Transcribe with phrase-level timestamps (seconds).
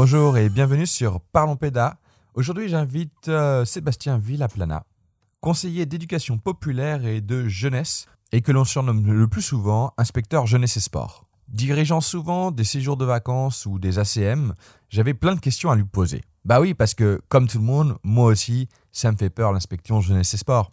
[0.00, 1.96] Bonjour et bienvenue sur Parlons Péda.
[2.34, 4.84] Aujourd'hui, j'invite euh, Sébastien Villaplana,
[5.40, 10.76] conseiller d'éducation populaire et de jeunesse, et que l'on surnomme le plus souvent inspecteur jeunesse
[10.76, 11.24] et sport.
[11.48, 14.54] Dirigeant souvent des séjours de vacances ou des ACM,
[14.88, 16.22] j'avais plein de questions à lui poser.
[16.44, 20.00] Bah oui, parce que comme tout le monde, moi aussi, ça me fait peur l'inspection
[20.00, 20.70] jeunesse et sport.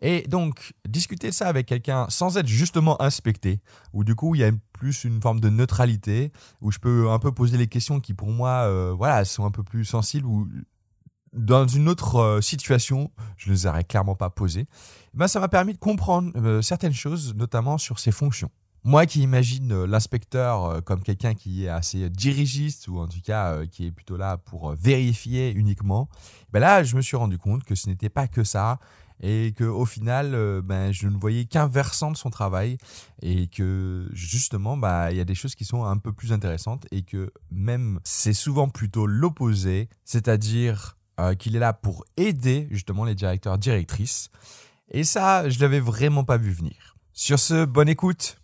[0.00, 3.60] Et donc, discuter de ça avec quelqu'un sans être justement inspecté,
[3.92, 7.18] où du coup il y a plus une forme de neutralité, où je peux un
[7.18, 10.48] peu poser les questions qui pour moi, euh, voilà, sont un peu plus sensibles, ou
[11.32, 14.66] dans une autre euh, situation, je ne les aurais clairement pas posées,
[15.14, 18.50] ben, ça m'a permis de comprendre euh, certaines choses, notamment sur ses fonctions.
[18.84, 23.86] Moi qui imagine l'inspecteur comme quelqu'un qui est assez dirigiste, ou en tout cas qui
[23.86, 26.08] est plutôt là pour vérifier uniquement,
[26.52, 28.78] ben là je me suis rendu compte que ce n'était pas que ça,
[29.20, 32.78] et que au final euh, ben, je ne voyais qu'un versant de son travail
[33.22, 36.86] et que justement bah, il y a des choses qui sont un peu plus intéressantes
[36.90, 43.04] et que même c'est souvent plutôt l'opposé c'est-à-dire euh, qu'il est là pour aider justement
[43.04, 44.30] les directeurs directrices.
[44.90, 46.96] Et ça je l'avais vraiment pas vu venir.
[47.12, 48.38] Sur ce bonne écoute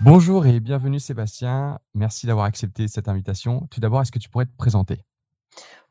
[0.00, 1.80] Bonjour et bienvenue Sébastien.
[1.92, 3.66] Merci d'avoir accepté cette invitation.
[3.68, 5.00] Tout d'abord, est-ce que tu pourrais te présenter?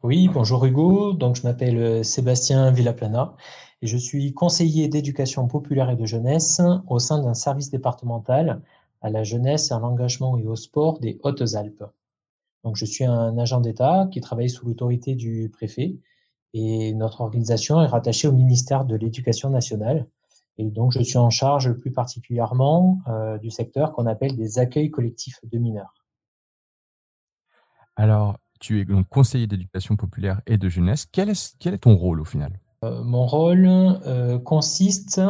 [0.02, 1.12] Oui, bonjour Hugo.
[1.12, 3.36] Donc, je m'appelle euh, Sébastien Villaplana
[3.82, 8.62] et je suis conseiller d'éducation populaire et de jeunesse au sein d'un service départemental
[9.02, 11.84] à la jeunesse, à l'engagement et au sport des Hautes-Alpes.
[12.64, 15.98] Donc, je suis un agent d'État qui travaille sous l'autorité du préfet
[16.54, 20.08] et notre organisation est rattachée au ministère de l'Éducation nationale
[20.58, 24.90] et donc, je suis en charge plus particulièrement euh, du secteur qu'on appelle des accueils
[24.90, 25.94] collectifs de mineurs.
[27.96, 31.06] Alors, tu es donc conseiller d'éducation populaire et de jeunesse.
[31.12, 32.60] Quel est, quel est ton rôle au final?
[32.84, 35.22] Euh, Mon rôle euh, consiste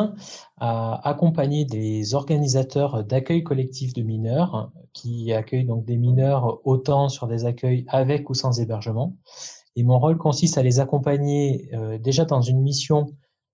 [0.58, 7.28] à accompagner des organisateurs d'accueil collectif de mineurs qui accueillent donc des mineurs autant sur
[7.28, 9.16] des accueils avec ou sans hébergement.
[9.76, 13.06] Et mon rôle consiste à les accompagner déjà dans une mission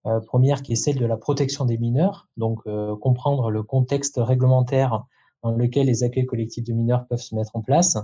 [0.06, 4.16] euh, première qui est celle de la protection des mineurs, donc euh, comprendre le contexte
[4.18, 5.06] réglementaire
[5.44, 7.98] dans lequel les accueils collectifs de mineurs peuvent se mettre en place.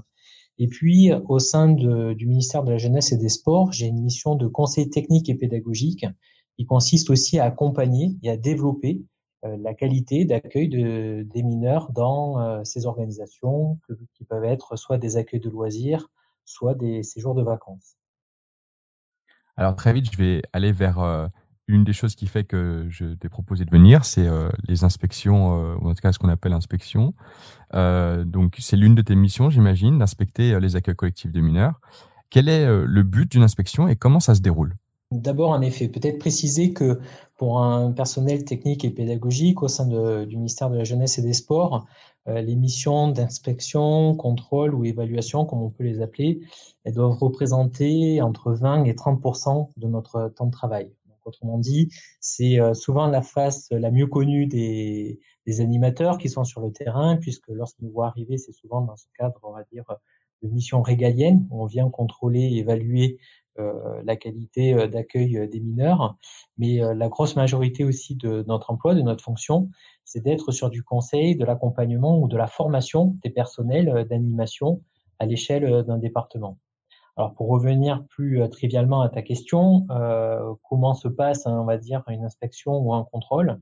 [0.58, 4.02] Et puis, au sein de, du ministère de la Jeunesse et des Sports, j'ai une
[4.02, 6.06] mission de conseil technique et pédagogique
[6.58, 9.02] qui consiste aussi à accompagner et à développer
[9.46, 13.78] euh, la qualité d'accueil de, des mineurs dans ces organisations
[14.16, 16.09] qui peuvent être soit des accueils de loisirs,
[16.46, 17.98] soit des séjours de vacances.
[19.58, 21.30] Alors très vite, je vais aller vers
[21.69, 25.53] une des choses qui fait que je t'ai proposé de venir, c'est euh, les inspections,
[25.53, 27.13] euh, ou en tout cas ce qu'on appelle inspection.
[27.75, 31.79] Euh, donc, c'est l'une de tes missions, j'imagine, d'inspecter les accueils collectifs de mineurs.
[32.31, 34.75] Quel est le but d'une inspection et comment ça se déroule?
[35.12, 37.00] D'abord, en effet, peut-être préciser que
[37.38, 41.34] pour un personnel technique et pédagogique au sein du ministère de la Jeunesse et des
[41.34, 41.88] Sports,
[42.28, 46.41] les missions d'inspection, contrôle ou évaluation, comme on peut les appeler,
[46.84, 49.19] elles doivent représenter entre 20 et 30
[49.78, 50.91] de notre temps de travail.
[51.29, 55.19] Autrement dit, c'est euh, souvent la face la mieux connue des,
[55.59, 59.07] animateurs qui sont sur le terrain, puisque lorsqu'ils nous voient arriver, c'est souvent dans ce
[59.17, 59.84] cadre, on va dire,
[60.44, 63.17] de mission régalienne, où on vient contrôler évaluer
[63.57, 63.73] euh,
[64.03, 66.17] la qualité euh, d'accueil des mineurs.
[66.59, 69.69] Mais la grosse majorité aussi de notre emploi, de notre fonction,
[70.06, 74.84] c'est d'être sur du conseil, de l'accompagnement ou de la formation des personnels d'animation
[75.17, 76.59] à l'échelle d'un département.
[77.19, 81.78] Alors pour revenir plus euh, trivialement à ta question, euh, comment se passe, on va
[81.78, 83.59] dire, une inspection ou un contrôle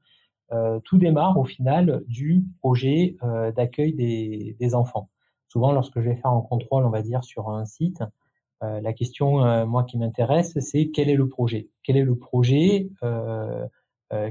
[0.52, 3.18] euh, Tout démarre au final du projet
[3.56, 5.10] d'accueil des, enfants.
[5.48, 8.04] Souvent, lorsque je vais faire un contrôle, on va dire, sur un site,
[8.62, 11.70] la question, moi, qui m'intéresse, c'est quel est le projet?
[11.84, 12.90] Quel est le projet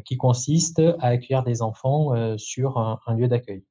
[0.04, 3.64] qui consiste à accueillir des enfants sur un lieu d'accueil?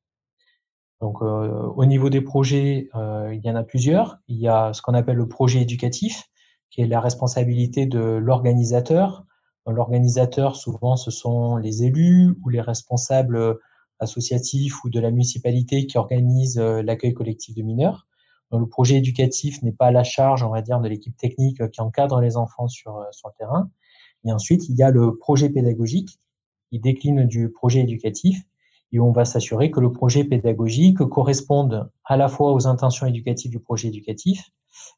[1.01, 4.17] Donc, euh, au niveau des projets, euh, il y en a plusieurs.
[4.27, 6.29] Il y a ce qu'on appelle le projet éducatif,
[6.69, 9.25] qui est la responsabilité de l'organisateur.
[9.67, 13.57] L'organisateur, souvent, ce sont les élus ou les responsables
[13.99, 18.07] associatifs ou de la municipalité qui organisent euh, l'accueil collectif de mineurs.
[18.51, 21.81] Le projet éducatif n'est pas à la charge, on va dire, de l'équipe technique qui
[21.81, 23.69] encadre les enfants sur, sur le terrain.
[24.23, 26.19] Et ensuite, il y a le projet pédagogique
[26.69, 28.45] qui décline du projet éducatif
[28.95, 33.51] et on va s'assurer que le projet pédagogique corresponde à la fois aux intentions éducatives
[33.51, 34.51] du projet éducatif,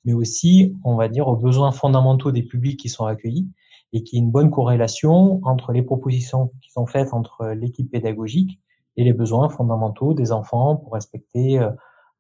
[0.06, 3.48] mais aussi, on va dire, aux besoins fondamentaux des publics qui sont accueillis
[3.94, 7.90] et qu'il y ait une bonne corrélation entre les propositions qui sont faites entre l'équipe
[7.90, 8.60] pédagogique
[8.98, 11.72] et les besoins fondamentaux des enfants pour respecter euh,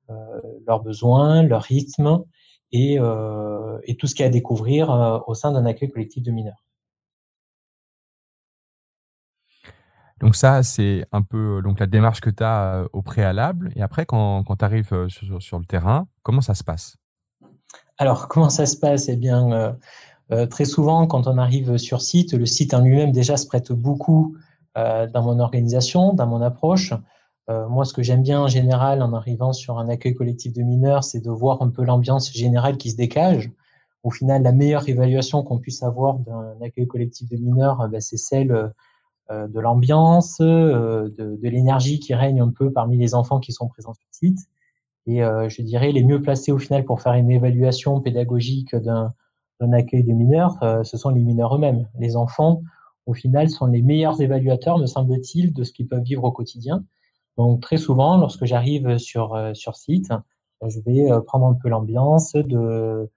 [0.09, 0.15] euh,
[0.65, 2.23] leurs besoins, leur rythme
[2.71, 6.23] et, euh, et tout ce qu'il y a à découvrir au sein d'un accueil collectif
[6.23, 6.66] de mineurs.
[10.19, 13.71] Donc ça, c'est un peu donc la démarche que tu as au préalable.
[13.75, 16.97] Et après, quand, quand tu arrives sur, sur, le terrain, comment ça se passe?
[17.97, 19.09] Alors, comment ça se passe?
[19.09, 19.77] Eh bien,
[20.49, 24.35] très souvent, quand on arrive sur site, le site en lui-même déjà se prête beaucoup
[24.75, 26.93] dans mon organisation, dans mon approche.
[27.49, 30.63] Euh, moi, ce que j'aime bien en général en arrivant sur un accueil collectif de
[30.63, 33.51] mineurs, c'est de voir un peu l'ambiance générale qui se dégage.
[34.03, 38.01] Au final, la meilleure évaluation qu'on puisse avoir d'un accueil collectif de mineurs, euh, ben,
[38.01, 38.67] c'est celle euh,
[39.29, 43.93] de l'ambiance, de, de l'énergie qui règne un peu parmi les enfants qui sont présents
[43.93, 44.39] sur le site.
[45.05, 49.13] Et je dirais les mieux placés au final pour faire une évaluation pédagogique d'un
[49.71, 51.87] accueil de mineurs, ce sont les mineurs eux-mêmes.
[51.99, 52.61] Les enfants,
[53.05, 56.83] au final, sont les meilleurs évaluateurs, me semble-t-il, de ce qu'ils peuvent vivre au quotidien.
[57.37, 60.11] Donc très souvent, lorsque j'arrive sur euh, sur site,
[60.65, 63.09] je vais euh, prendre un peu l'ambiance de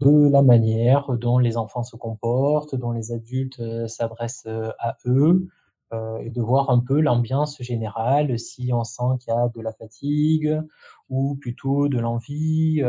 [0.00, 4.48] de la manière dont les enfants se comportent, dont les adultes euh, s'adressent
[4.78, 5.48] à eux,
[5.92, 9.72] et de voir un peu l'ambiance générale, si on sent qu'il y a de la
[9.72, 10.60] fatigue
[11.08, 12.82] ou plutôt de l'envie.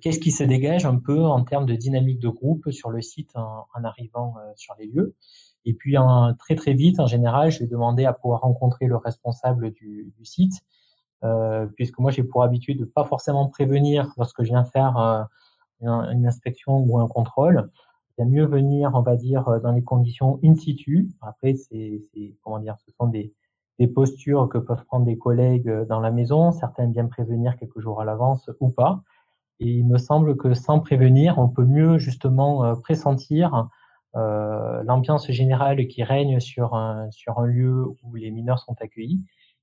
[0.00, 3.34] Qu'est-ce qui se dégage un peu en termes de dynamique de groupe sur le site
[3.34, 5.16] en, en arrivant sur les lieux?
[5.66, 5.96] Et puis,
[6.38, 10.24] très très vite, en général, je vais demander à pouvoir rencontrer le responsable du, du
[10.24, 10.62] site,
[11.24, 15.24] euh, puisque moi, j'ai pour habitude de pas forcément prévenir lorsque je viens faire euh,
[15.80, 17.68] une, inspection ou un contrôle.
[18.18, 21.08] A mieux venir, on va dire, dans les conditions in situ.
[21.20, 22.02] Après, c'est
[22.42, 23.34] comment dire, ce sont des,
[23.78, 26.50] des postures que peuvent prendre des collègues dans la maison.
[26.50, 29.02] Certains viennent prévenir quelques jours à l'avance ou pas.
[29.60, 33.68] Et il me semble que sans prévenir, on peut mieux justement euh, pressentir
[34.14, 39.20] euh, l'ambiance générale qui règne sur un, sur un lieu où les mineurs sont accueillis,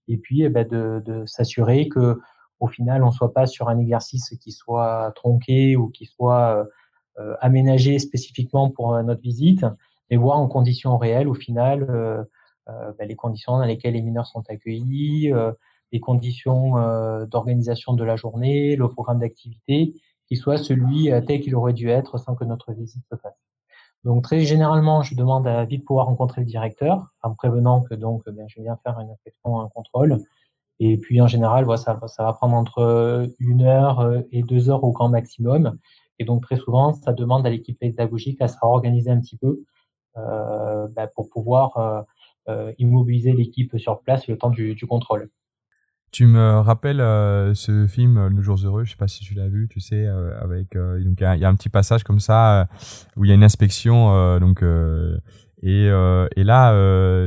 [0.08, 2.20] et puis eh ben, de, de s'assurer que
[2.60, 6.68] au final on soit pas sur un exercice qui soit tronqué ou qui soit
[7.20, 9.66] euh, aménagé spécifiquement pour notre visite,
[10.10, 12.24] mais voir en conditions réelles au final euh,
[12.70, 15.52] euh ben, les conditions dans lesquelles les mineurs sont accueillis, euh,
[15.92, 19.94] les conditions euh, d'organisation de la journée, le programme d'activité,
[20.28, 23.38] qui soit celui tel qu'il aurait dû être sans que notre visite se fasse.
[24.04, 28.24] Donc très généralement, je demande à vite pouvoir rencontrer le directeur en prévenant que donc
[28.30, 30.20] ben, je viens faire une inspection, un contrôle.
[30.80, 34.84] Et puis en général, voilà, ça, va prendre entre une heure euh, et deux heures
[34.84, 35.78] au grand maximum.
[36.20, 39.64] Et donc très souvent, ça demande à l'équipe pédagogique à se réorganiser un petit peu
[40.18, 42.02] euh, ben, pour pouvoir euh,
[42.48, 45.30] euh, immobiliser l'équipe sur place le temps du, contrôle.
[46.12, 47.00] Tu me rappelles
[47.56, 50.78] ce film Nos jours heureux, je sais pas si tu l'as vu, tu sais, avec
[50.78, 52.68] donc il y, a un petit passage comme ça
[53.18, 54.62] où il y a une inspection donc
[55.64, 56.74] et, et là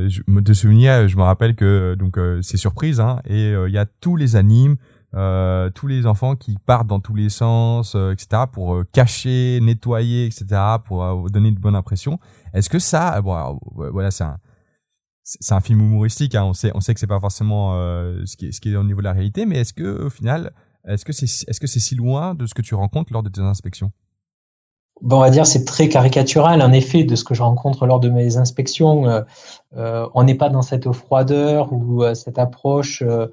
[0.07, 3.85] je, de souvenir, je me rappelle que donc c'est surprise hein, et il y a
[3.85, 4.77] tous les animes,
[5.73, 8.43] tous les enfants qui partent dans tous les sens, etc.
[8.51, 10.45] pour cacher, nettoyer, etc.
[10.85, 12.19] pour donner de bonnes impressions.
[12.53, 14.11] Est-ce que ça, voilà,
[15.27, 16.35] c'est un film humoristique.
[16.35, 16.45] Hein.
[16.45, 19.05] On sait, on sait que c'est pas forcément euh, ce, qui est, au niveau de
[19.05, 20.51] la réalité, mais est-ce que au final,
[20.87, 23.91] est-ce que c'est, si loin de ce que tu rencontres lors de tes inspections?
[25.01, 27.99] Bon, on va dire c'est très caricatural en effet de ce que je rencontre lors
[27.99, 29.07] de mes inspections.
[29.07, 29.21] Euh,
[29.75, 33.27] euh on n'est pas dans cette froideur ou euh, cette approche euh,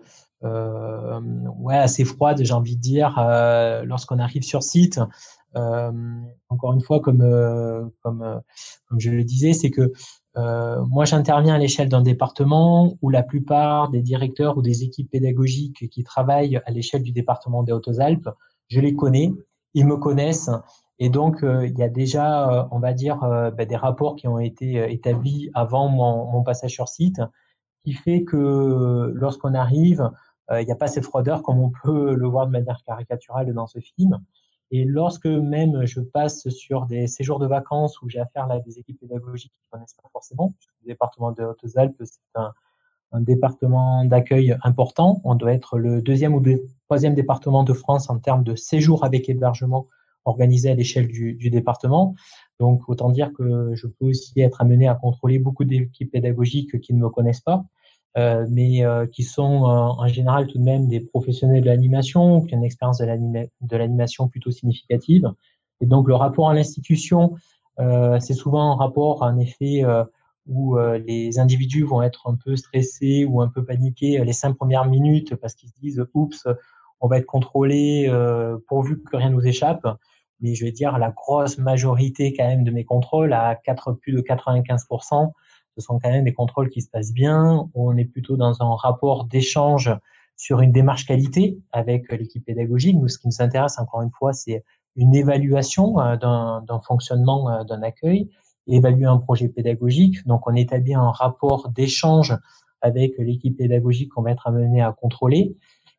[0.45, 3.15] ouais assez froide, j'ai envie de dire,
[3.85, 5.01] lorsqu'on arrive sur site.
[5.55, 8.41] encore une fois, comme comme
[8.89, 9.93] comme je le disais, c'est que
[10.37, 15.11] euh, moi, j'interviens à l'échelle d'un département où la plupart des directeurs ou des équipes
[15.11, 18.29] pédagogiques qui travaillent à l'échelle du département des Hautes-Alpes,
[18.69, 19.33] je les connais,
[19.75, 20.51] ils me connaissent.
[20.99, 23.19] Et donc, euh, il y a déjà, euh, on va dire,
[23.57, 27.21] ben, des rapports qui ont été établis avant mon, mon, passage sur site,
[27.85, 30.11] qui fait que lorsqu'on arrive,
[30.53, 33.67] il n'y a pas cette froideur comme on peut le voir de manière caricaturale dans
[33.67, 34.19] ce film.
[34.71, 38.79] Et lorsque même je passe sur des séjours de vacances où j'ai affaire à des
[38.79, 42.53] équipes pédagogiques qui ne connaissent pas forcément, le département de Hautes-Alpes, c'est un,
[43.13, 45.21] un, département d'accueil important.
[45.25, 49.05] On doit être le deuxième ou le troisième département de France en termes de séjours
[49.05, 49.87] avec hébergement
[50.25, 52.15] organisé à l'échelle du, du, département.
[52.59, 56.95] Donc, autant dire que je peux aussi être amené à contrôler beaucoup d'équipes pédagogiques qui
[56.95, 57.65] ne me connaissent pas.
[58.17, 62.43] Euh, mais euh, qui sont euh, en général tout de même des professionnels de l'animation,
[62.43, 65.33] qui ont une expérience de l'animation plutôt significative.
[65.81, 67.35] Et donc le rapport à l'institution,
[67.77, 69.83] c'est souvent un rapport en effet
[70.47, 74.87] où les individus vont être un peu stressés ou un peu paniqués les cinq premières
[74.87, 76.47] minutes parce qu'ils se disent oups,
[77.01, 78.09] on va être contrôlé
[78.69, 79.85] pourvu que rien nous échappe.
[80.41, 84.13] Mais je vais dire la grosse majorité quand même de mes contrôles, à 4, plus
[84.13, 85.33] de 95%,
[85.77, 87.69] ce sont quand même des contrôles qui se passent bien.
[87.75, 89.93] On est plutôt dans un rapport d'échange
[90.37, 92.97] sur une démarche qualité avec l'équipe pédagogique.
[92.97, 94.65] Nous, ce qui nous intéresse, encore une fois, c'est
[94.97, 98.31] une évaluation euh, d'un fonctionnement euh, d'un accueil.
[98.67, 100.27] évaluer un projet pédagogique.
[100.27, 102.37] Donc, on établit un rapport d'échange
[102.81, 105.57] avec l'équipe pédagogique qu'on va être amené à contrôler.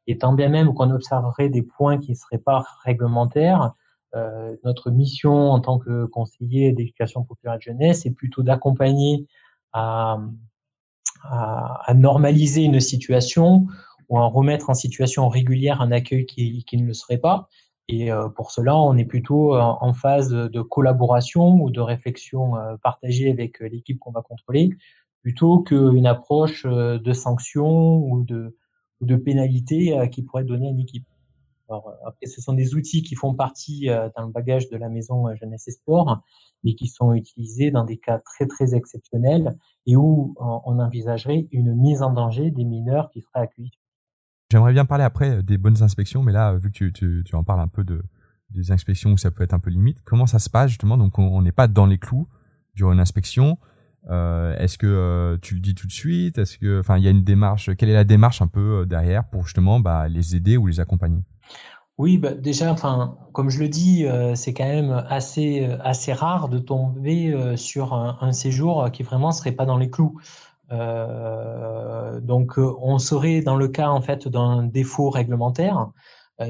[0.07, 3.73] Et tant bien même qu'on observerait des points qui ne seraient pas réglementaires,
[4.15, 9.27] euh, notre mission en tant que conseiller d'éducation populaire de jeunesse est plutôt d'accompagner
[9.75, 10.17] à,
[11.93, 13.65] normaliser une situation
[14.09, 17.49] ou à remettre en situation régulière un accueil qui, ne le serait pas.
[17.87, 22.77] Et euh, pour cela, on est plutôt en phase de collaboration ou de réflexion euh,
[22.81, 24.69] partagée avec l'équipe qu'on va contrôler,
[25.21, 28.57] plutôt qu'une approche de sanction ou de,
[29.01, 31.05] de pénalité qui pourrait donner à une équipe.
[31.69, 34.89] Alors, euh, ce sont des outils qui font partie euh, dans le bagage de la
[34.89, 36.21] maison euh, jeunesse et sport,
[36.63, 39.57] mais qui sont utilisés dans des cas très très exceptionnels
[39.87, 43.79] et où on envisagerait une mise en danger des mineurs qui seraient accueillis.
[44.51, 47.67] J'aimerais bien parler après des bonnes inspections, mais là, vu que tu, en parles un
[47.67, 48.03] peu de,
[48.51, 50.97] des inspections où ça peut être un peu limite, comment ça se passe justement?
[50.97, 52.27] Donc, on n'est pas dans les clous
[52.73, 53.57] durant une inspection.
[54.07, 56.37] Est-ce que tu le dis tout de suite?
[56.37, 59.27] Est-ce que, enfin, il y a une démarche Quelle est la démarche un peu derrière
[59.29, 61.23] pour justement bah, les aider ou les accompagner?
[61.97, 66.11] Oui, bah, déjà, enfin, comme je le dis, euh, c'est quand même assez, euh, assez
[66.11, 70.19] rare de tomber euh, sur un, séjour qui vraiment serait pas dans les clous.
[72.21, 75.91] donc, on serait dans le cas en fait d'un défaut réglementaire,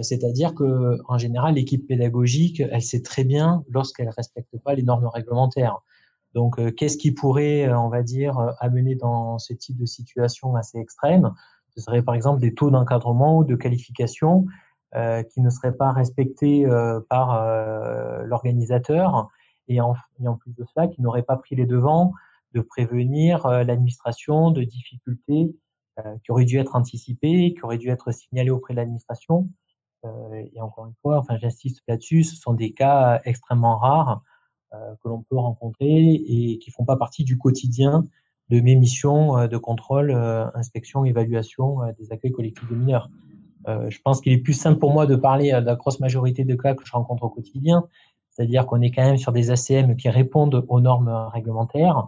[0.01, 5.07] c'est-à-dire que en général, l'équipe pédagogique, elle sait très bien lorsqu'elle respecte pas les normes
[5.07, 5.79] réglementaires.
[6.33, 11.31] Donc, qu'est-ce qui pourrait, on va dire, amener dans ce type de situation assez extrême?
[11.75, 14.45] Ce serait par exemple des taux d'encadrement ou de qualification
[15.23, 19.29] qui ne seraient pas respectés euh, par euh, l'organisateur
[19.67, 19.95] et en,
[20.39, 22.13] plus de cela, qui n'auraient pas pris les devants
[22.53, 25.55] de prévenir l'administration de difficultés
[26.23, 29.49] qui auraient dû être anticipées, qui auraient dû être signalées auprès de l'administration.
[30.03, 34.21] et encore une fois, enfin, j'insiste là-dessus, ce sont des cas extrêmement rares
[34.71, 38.05] que l'on peut rencontrer et qui font pas partie du quotidien
[38.49, 40.11] de mes missions de contrôle,
[40.53, 43.09] inspection, évaluation des accueils collectifs de mineurs.
[43.67, 46.43] Euh, je pense qu'il est plus simple pour moi de parler de la grosse majorité
[46.43, 47.85] de cas que je rencontre au quotidien,
[48.29, 52.07] c'est-à-dire qu'on est quand même sur des ACM qui répondent aux normes réglementaires.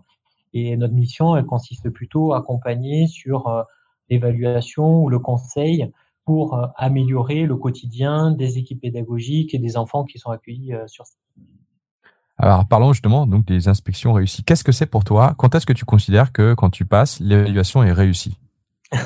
[0.54, 3.64] Et notre mission, elle consiste plutôt à accompagner sur euh,
[4.10, 5.92] l'évaluation ou le conseil
[6.26, 11.06] pour euh, améliorer le quotidien des équipes pédagogiques et des enfants qui sont accueillis sur
[11.06, 11.18] site.
[12.40, 14.44] Alors parlons justement donc des inspections réussies.
[14.44, 15.34] Qu'est-ce que c'est pour toi?
[15.38, 18.38] Quand est-ce que tu considères que quand tu passes, l'évaluation est réussie?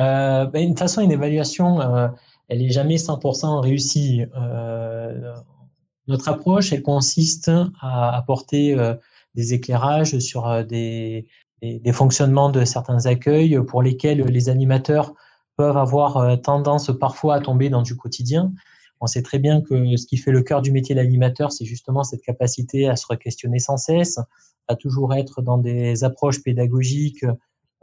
[0.00, 2.08] Euh, ben, une façon, une évaluation, euh,
[2.48, 4.24] elle est jamais 100% réussie.
[4.36, 5.34] Euh,
[6.06, 8.76] notre approche, elle consiste à apporter
[9.36, 11.28] des éclairages sur des,
[11.62, 15.14] des, fonctionnements de certains accueils pour lesquels les animateurs
[15.56, 18.52] peuvent avoir tendance parfois à tomber dans du quotidien.
[19.00, 22.02] On sait très bien que ce qui fait le cœur du métier d'animateur, c'est justement
[22.02, 24.18] cette capacité à se re-questionner sans cesse,
[24.66, 27.24] à toujours être dans des approches pédagogiques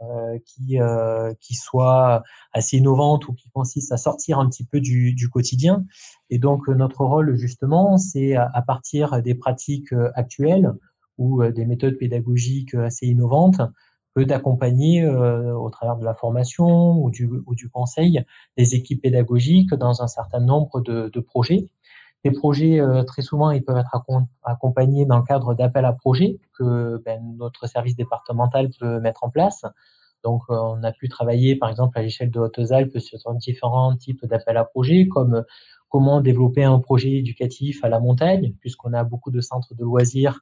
[0.00, 4.80] euh, qui, euh, qui soit assez innovante ou qui consiste à sortir un petit peu
[4.80, 5.84] du, du quotidien.
[6.30, 10.72] Et donc notre rôle justement, c'est à, partir des pratiques euh, actuelles
[11.16, 13.60] ou des méthodes pédagogiques assez innovantes,
[14.14, 18.24] que d'accompagner au travers de la formation ou du, ou du conseil
[18.56, 21.66] des équipes pédagogiques dans un certain nombre de, de projets.
[22.24, 23.96] Ces projets, très souvent, ils peuvent être
[24.42, 29.30] accompagnés dans le cadre d'appels à projets que ben, notre service départemental peut mettre en
[29.30, 29.64] place.
[30.24, 34.26] Donc, euh, on a pu travailler, par exemple, à l'échelle de Hautes-Alpes sur différents types
[34.26, 35.42] d'appels à projets, comme euh,
[35.88, 40.40] comment développer un projet éducatif à la montagne, puisqu'on a beaucoup de centres de loisirs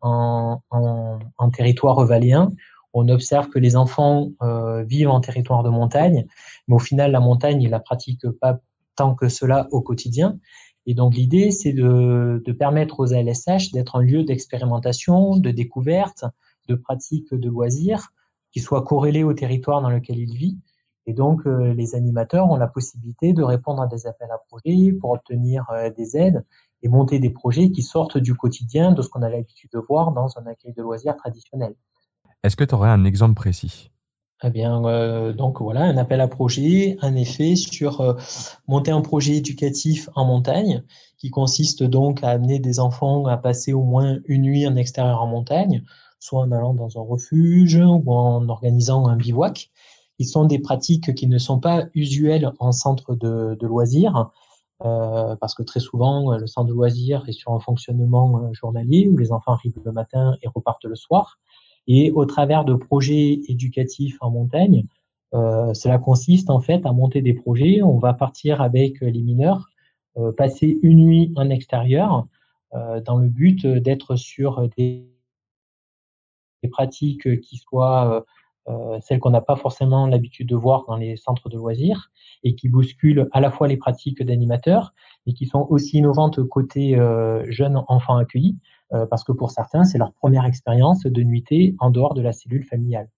[0.00, 2.52] en, en, en territoire valéen.
[2.94, 6.26] On observe que les enfants euh, vivent en territoire de montagne,
[6.68, 8.60] mais au final, la montagne, ils la pratiquent pas
[8.94, 10.38] tant que cela au quotidien.
[10.86, 16.24] Et donc, l'idée, c'est de, permettre aux ALSH d'être un lieu d'expérimentation, de découverte,
[16.68, 18.12] de pratique de loisirs,
[18.52, 20.58] qui soit corrélé au territoire dans lequel il vit.
[21.06, 24.92] Et donc, euh, les animateurs ont la possibilité de répondre à des appels à projets
[24.92, 26.44] pour obtenir euh, des aides
[26.82, 30.12] et monter des projets qui sortent du quotidien de ce qu'on a l'habitude de voir
[30.12, 31.74] dans un accueil de loisirs traditionnel.
[32.42, 33.90] Est-ce que tu aurais un exemple précis?
[34.42, 38.16] Eh bien, euh, donc voilà, un appel à projet, un effet sur
[38.68, 40.82] monter un projet éducatif en montagne,
[41.18, 45.22] qui consiste donc à amener des enfants à passer au moins une nuit en extérieur
[45.22, 45.82] en montagne,
[46.18, 49.70] soit en allant dans un refuge ou en organisant un bivouac.
[50.18, 54.30] Ils sont des pratiques qui ne sont pas usuelles en centre de, loisirs,
[54.84, 59.08] euh, parce que très souvent, le centre de loisirs est sur un fonctionnement euh, journalier
[59.08, 61.38] où les enfants arrivent le matin et repartent le soir.
[61.86, 64.86] Et au travers de projets éducatifs en montagne,
[65.34, 67.82] euh, cela consiste en fait à monter des projets.
[67.82, 69.68] On va partir avec les mineurs,
[70.38, 72.26] passer une nuit en extérieur,
[73.04, 75.06] dans le but d'être sur des,
[76.62, 78.24] des, pratiques qui soient
[79.02, 82.10] celles qu'on n'a pas forcément l'habitude de voir dans les centres de loisirs
[82.44, 84.94] et qui bousculent à la fois les pratiques d'animateurs
[85.26, 86.98] et qui sont aussi innovantes côté
[87.48, 88.56] jeunes enfants accueillis
[88.90, 92.64] parce que pour certains, c'est leur première expérience de nuitée en dehors de la cellule
[92.64, 93.08] familiale.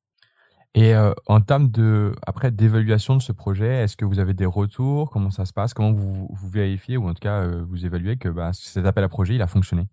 [0.75, 4.47] Et euh, en termes de, après, d'évaluation de ce projet, est-ce que vous avez des
[4.47, 5.11] retours?
[5.11, 5.75] Comment ça se passe?
[5.75, 9.03] Comment vous, vous vérifiez ou en tout cas euh, vous évaluez que bah, cet appel
[9.03, 9.89] à projet, il a fonctionné?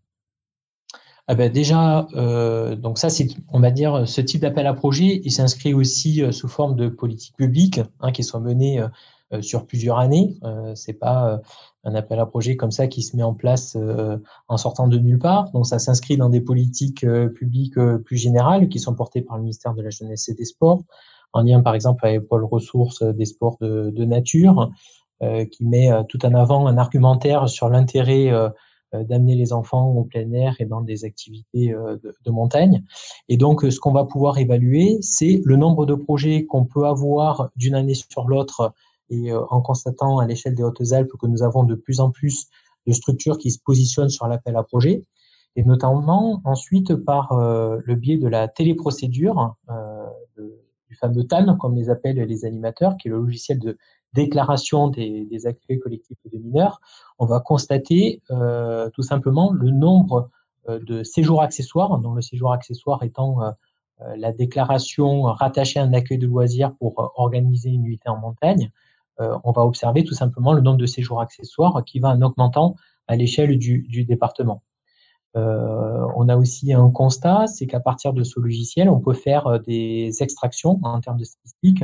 [1.27, 5.21] Ah ben déjà, euh, donc ça, c'est, on va dire, ce type d'appel à projet,
[5.23, 8.87] il s'inscrit aussi sous forme de politique publique, hein, qui soit menée euh,
[9.41, 10.35] sur plusieurs années.
[10.43, 11.37] Euh, c'est pas euh,
[11.83, 13.77] un appel à projet comme ça qui se met en place
[14.47, 15.51] en sortant de nulle part.
[15.51, 17.05] Donc ça s'inscrit dans des politiques
[17.35, 20.81] publiques plus générales qui sont portées par le ministère de la Jeunesse et des Sports,
[21.33, 24.71] en lien par exemple avec Pôle Ressources des sports de, de nature,
[25.51, 28.31] qui met tout en avant un argumentaire sur l'intérêt
[28.91, 32.83] d'amener les enfants au plein air et dans des activités de, de montagne.
[33.29, 37.51] Et donc, ce qu'on va pouvoir évaluer, c'est le nombre de projets qu'on peut avoir
[37.55, 38.73] d'une année sur l'autre
[39.09, 42.47] et euh, en constatant à l'échelle des Hautes-Alpes que nous avons de plus en plus
[42.87, 45.03] de structures qui se positionnent sur l'appel à projet,
[45.55, 50.05] et notamment ensuite par euh, le biais de la téléprocédure, euh,
[50.37, 53.77] du fameux TAN, comme les appellent les animateurs, qui est le logiciel de
[54.13, 56.79] déclaration des, des accueils collectifs de mineurs,
[57.19, 60.29] on va constater euh, tout simplement le nombre
[60.67, 63.37] de séjours accessoires, dont le séjour accessoire étant
[63.99, 68.84] la déclaration rattachée à un accueil de loisirs pour organiser une nuitée en montagne, euh,
[69.19, 72.75] on va observer tout simplement le nombre de séjours accessoires qui va en augmentant
[73.07, 74.63] à l'échelle du, département.
[75.35, 79.47] Euh, on a aussi un constat, c'est qu'à partir de ce logiciel, on peut faire
[79.47, 81.83] euh, des extractions en termes de statistiques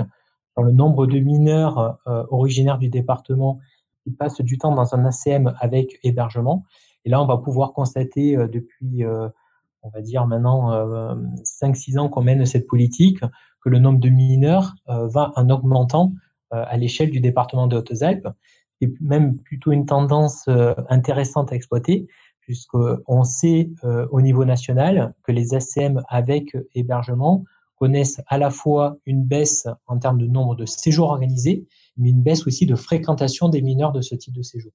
[0.55, 3.59] dans le nombre de mineurs originaires du département
[4.03, 6.65] qui passent du temps dans un ACM avec hébergement.
[7.05, 9.05] Et là, on va pouvoir constater depuis,
[9.81, 10.71] on va dire maintenant,
[11.45, 13.21] 5-6 ans qu'on mène cette politique,
[13.63, 18.27] que le nombre de mineurs va en augmentant euh, à l'échelle du département de Hautes-Alpes,
[18.81, 22.07] et même plutôt une tendance euh, intéressante à exploiter,
[22.41, 28.97] puisqu'on sait euh, au niveau national que les ACM avec hébergement connaissent à la fois
[29.05, 33.49] une baisse en termes de nombre de séjours organisés, mais une baisse aussi de fréquentation
[33.49, 34.71] des mineurs de ce type de séjour.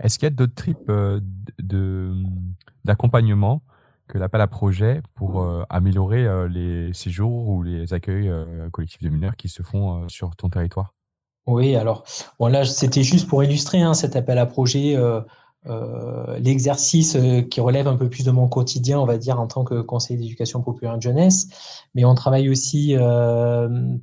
[0.00, 0.92] Est-ce qu'il y a d'autres types
[2.84, 3.62] d'accompagnement
[4.08, 9.02] que l'appel à projet pour euh, améliorer euh, les séjours ou les accueils euh, collectifs
[9.02, 10.94] de mineurs qui se font sur ton territoire?
[11.46, 12.04] Oui, alors
[12.38, 14.96] bon, là, c'était juste pour illustrer hein, cet appel à projet.
[16.38, 17.16] L'exercice
[17.50, 20.18] qui relève un peu plus de mon quotidien, on va dire, en tant que conseiller
[20.18, 21.48] d'éducation populaire de jeunesse.
[21.94, 22.94] Mais on travaille aussi,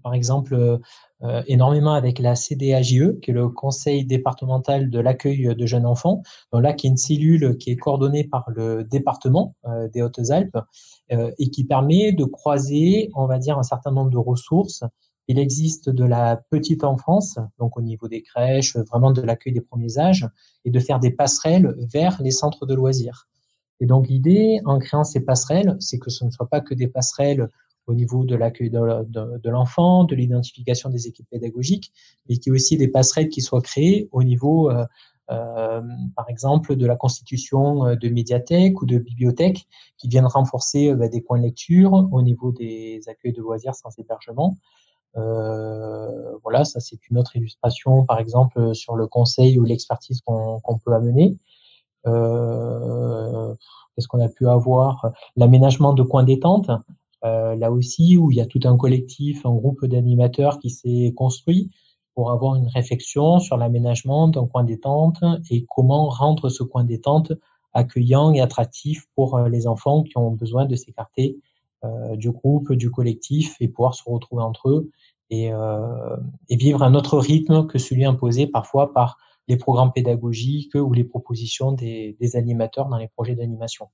[0.03, 0.79] par exemple,
[1.23, 6.21] euh, énormément avec la CDAJE, qui est le Conseil départemental de l'accueil de jeunes enfants,
[6.51, 10.57] donc là qui est une cellule qui est coordonnée par le département euh, des Hautes-Alpes
[11.13, 14.83] euh, et qui permet de croiser, on va dire, un certain nombre de ressources.
[15.27, 19.61] Il existe de la petite enfance, donc au niveau des crèches, vraiment de l'accueil des
[19.61, 20.27] premiers âges,
[20.65, 23.27] et de faire des passerelles vers les centres de loisirs.
[23.79, 26.87] Et donc l'idée, en créant ces passerelles, c'est que ce ne soit pas que des
[26.87, 27.49] passerelles
[27.87, 31.91] au niveau de l'accueil de, l'enfant, de l'identification des équipes pédagogiques,
[32.27, 34.85] mais qu'il y ait aussi des passerelles qui soient créées au niveau, euh,
[35.31, 35.81] euh,
[36.15, 41.09] par exemple, de la constitution euh, de médiathèques ou de bibliothèques qui viennent renforcer bah,
[41.09, 44.57] des coins de lecture au niveau des accueils de loisirs sans hébergement.
[45.15, 50.93] Voilà, ça c'est une autre illustration, par exemple, sur le conseil ou l'expertise qu'on peut
[50.93, 51.37] amener.
[53.95, 55.11] Qu'est-ce qu'on a pu avoir?
[55.35, 56.69] L'aménagement de coins détente.
[57.25, 61.13] Euh, là aussi, où il y a tout un collectif, un groupe d'animateurs qui s'est
[61.15, 61.71] construit
[62.13, 67.33] pour avoir une réflexion sur l'aménagement d'un coin détente et comment rendre ce coin détente
[67.73, 71.41] accueillant et attractif pour euh, les enfants qui ont besoin de s'écarter euh,
[72.15, 74.91] du groupe, du collectif et pouvoir se retrouver entre eux
[75.29, 75.51] et,
[76.49, 79.17] vivre un autre rythme que celui imposé parfois par
[79.47, 83.89] les programmes pédagogiques ou les propositions des, animateurs dans les projets d'animation.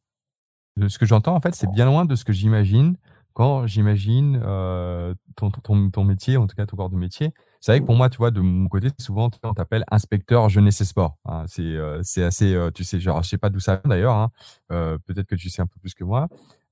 [0.87, 2.95] Ce que j'entends, en fait, c'est bien loin de ce que j'imagine
[3.33, 7.73] quand j'imagine euh, ton, ton, ton, métier, en tout cas ton corps de métier, c'est
[7.73, 10.85] vrai que pour moi, tu vois, de mon côté, souvent on t'appelle inspecteur jeunesse et
[10.85, 11.17] sport.
[11.25, 11.43] Hein.
[11.47, 14.15] c'est euh, assez, euh, tu sais, genre, je sais pas d'où ça vient d'ailleurs.
[14.15, 14.31] Hein.
[14.71, 16.27] Euh, Peut-être que tu sais un peu plus que moi.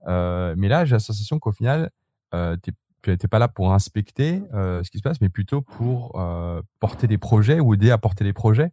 [0.10, 1.90] Euh, mais là, j'ai la sensation qu'au final,
[2.34, 2.74] euh, tu
[3.10, 6.22] n'étais pas là pour inspecter ce qui se passe, mais plutôt pour
[6.80, 8.72] porter des projets ou aider à porter des projets.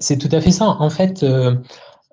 [0.00, 0.66] C'est tout à fait ça.
[0.66, 1.24] En fait,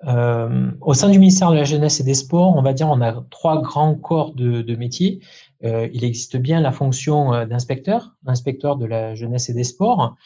[0.06, 3.00] euh, au sein du ministère de la Jeunesse et des Sports, on va dire on
[3.00, 5.20] a trois grands corps de, de métiers.
[5.64, 10.16] Euh, il existe bien la fonction euh, d'inspecteur, inspecteur de la jeunesse et des sports,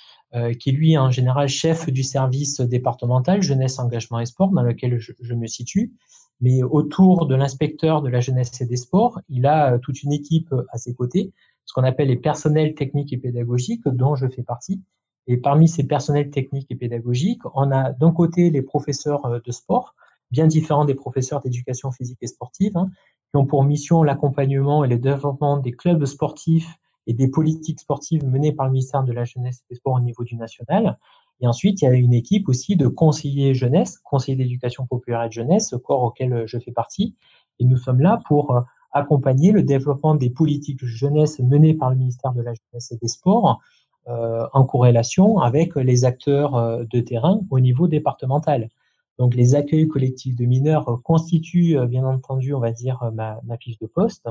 [0.60, 4.98] qui est lui en général chef du service départemental jeunesse, engagement et sport dans lequel
[4.98, 5.94] je, me situe.
[6.40, 10.54] Mais autour de l'inspecteur de la jeunesse et des sports, il a toute une équipe
[10.70, 11.32] à ses côtés,
[11.64, 14.80] ce qu'on appelle les personnels techniques et pédagogiques, dont je fais partie.
[15.26, 19.94] Et parmi ces personnels techniques et pédagogiques, on a d'un côté les professeurs de sport,
[20.30, 22.90] bien différents des professeurs d'éducation physique et sportive, hein,
[23.30, 28.24] qui ont pour mission l'accompagnement et le développement des clubs sportifs et des politiques sportives
[28.24, 30.98] menées par le ministère de la Jeunesse et des Sports au niveau du national.
[31.40, 35.28] Et ensuite, il y a une équipe aussi de conseillers jeunesse, conseillers d'éducation populaire et
[35.28, 37.14] de jeunesse, corps auquel je fais partie.
[37.60, 38.60] Et nous sommes là pour euh,
[38.92, 43.08] accompagner le développement des politiques jeunesse menées par le ministère de la Jeunesse et des
[43.08, 43.60] Sports
[44.08, 48.68] euh, en corrélation avec les acteurs euh, de terrain au niveau départemental.
[49.18, 53.10] Donc les accueils collectifs de mineurs euh, constituent euh, bien entendu, on va dire, euh,
[53.10, 54.28] ma, ma fiche de poste.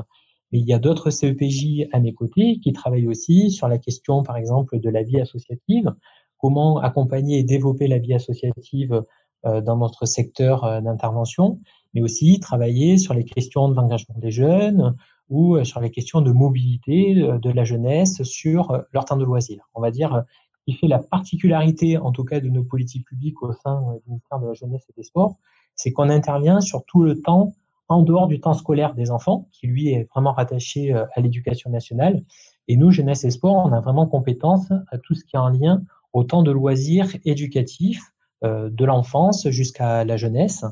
[0.50, 4.22] Mais il y a d'autres CEPJ à mes côtés qui travaillent aussi sur la question,
[4.22, 5.94] par exemple, de la vie associative,
[6.38, 9.02] comment accompagner et développer la vie associative
[9.44, 11.60] dans notre secteur d'intervention,
[11.94, 14.96] mais aussi travailler sur les questions de l'engagement des jeunes
[15.28, 19.68] ou sur les questions de mobilité de la jeunesse sur leur temps de loisir.
[19.74, 20.24] On va dire
[20.68, 24.10] qui fait la particularité, en tout cas, de nos politiques publiques au sein euh, du
[24.10, 25.36] ministère de la Jeunesse et des Sports,
[25.74, 27.54] c'est qu'on intervient sur tout le temps
[27.88, 31.70] en dehors du temps scolaire des enfants, qui lui est vraiment rattaché euh, à l'éducation
[31.70, 32.22] nationale.
[32.66, 35.48] Et nous, Jeunesse et Sport, on a vraiment compétence à tout ce qui est en
[35.48, 38.02] lien au temps de loisirs éducatifs
[38.44, 40.64] euh, de l'enfance jusqu'à la jeunesse.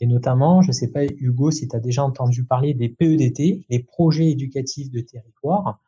[0.00, 3.64] Et notamment, je ne sais pas, Hugo, si tu as déjà entendu parler des PEDT,
[3.68, 5.80] les projets éducatifs de territoire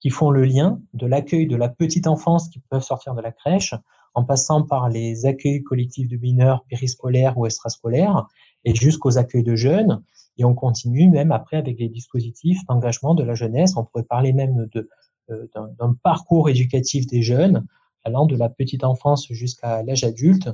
[0.00, 3.32] qui font le lien de l'accueil de la petite enfance qui peuvent sortir de la
[3.32, 3.74] crèche,
[4.14, 8.26] en passant par les accueils collectifs de mineurs périscolaires ou extrascolaires,
[8.64, 10.02] et jusqu'aux accueils de jeunes.
[10.38, 13.76] Et on continue même après avec les dispositifs d'engagement de la jeunesse.
[13.76, 14.88] On pourrait parler même de,
[15.30, 15.46] euh,
[15.78, 17.66] d'un parcours éducatif des jeunes,
[18.04, 20.50] allant de la petite enfance jusqu'à l'âge adulte,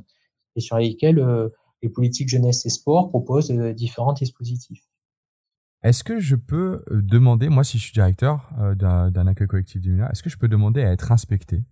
[0.57, 1.49] et sur lesquels euh,
[1.83, 4.83] les politiques jeunesse et sport proposent euh, différents dispositifs.
[5.83, 10.03] Est-ce que je peux euh, demander, moi si je suis directeur d'un accueil collectif du
[10.03, 11.63] est-ce que je peux demander à être inspecté?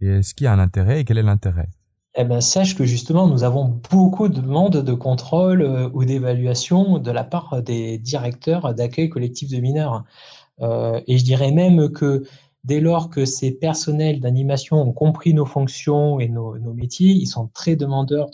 [0.00, 1.68] Et est-ce qu'il y a un intérêt et quel est l'intérêt?
[2.16, 7.10] Eh ben, sache que justement, nous avons beaucoup de demandes de contrôle ou d'évaluation de
[7.10, 10.04] la part des directeurs d'accueil collectif de mineurs.
[10.60, 12.24] et je dirais même que
[12.64, 17.48] dès lors que ces personnels d'animation ont compris nos fonctions et nos, métiers, ils sont
[17.48, 18.30] très demandeurs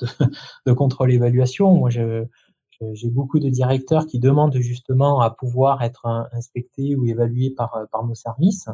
[0.67, 1.75] de, contrôle-évaluation.
[1.75, 7.87] Moi, j'ai beaucoup de directeurs qui demandent justement à pouvoir être inspectés ou évalués par,
[8.07, 8.69] nos services.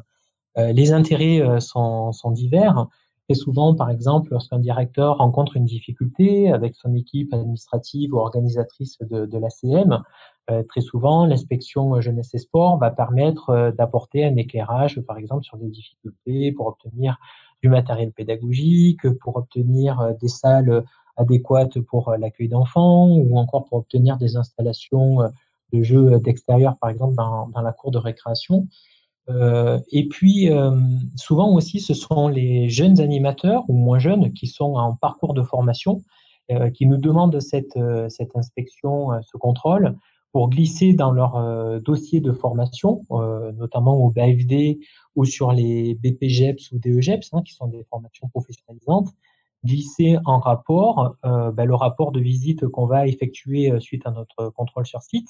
[0.59, 2.87] Euh, les intérêts euh, sont divers.
[3.29, 8.99] Très souvent, par exemple, lorsqu'un directeur rencontre une difficulté avec son équipe administrative ou organisatrice
[9.01, 10.03] de, de l'ACM,
[10.51, 15.57] euh, très souvent, l'inspection jeunesse et sport va permettre d'apporter un éclairage, par exemple, sur
[15.57, 17.19] des difficultés pour obtenir
[17.63, 20.85] du matériel pédagogique, pour obtenir des salles
[21.17, 25.29] adéquate pour euh, l'accueil d'enfants ou encore pour obtenir des installations euh,
[25.73, 28.69] de jeux d'extérieur, par exemple, dans, la cour de récréation.
[29.29, 30.73] Euh, et puis, euh,
[31.17, 35.43] souvent aussi, ce sont les jeunes animateurs ou moins jeunes qui sont en parcours de
[35.43, 36.03] formation,
[36.51, 39.97] euh, qui nous demandent cette, cette inspection, ce contrôle,
[40.33, 44.79] pour glisser dans leur dossier de formation, notamment au BAFD
[45.15, 49.09] ou sur les BPGEPS ou DEGEPS, hein, qui sont des formations professionnalisantes,
[49.65, 54.11] glisser en rapport euh, bah, le rapport de visite qu'on va effectuer euh, suite à
[54.11, 55.29] notre contrôle sur site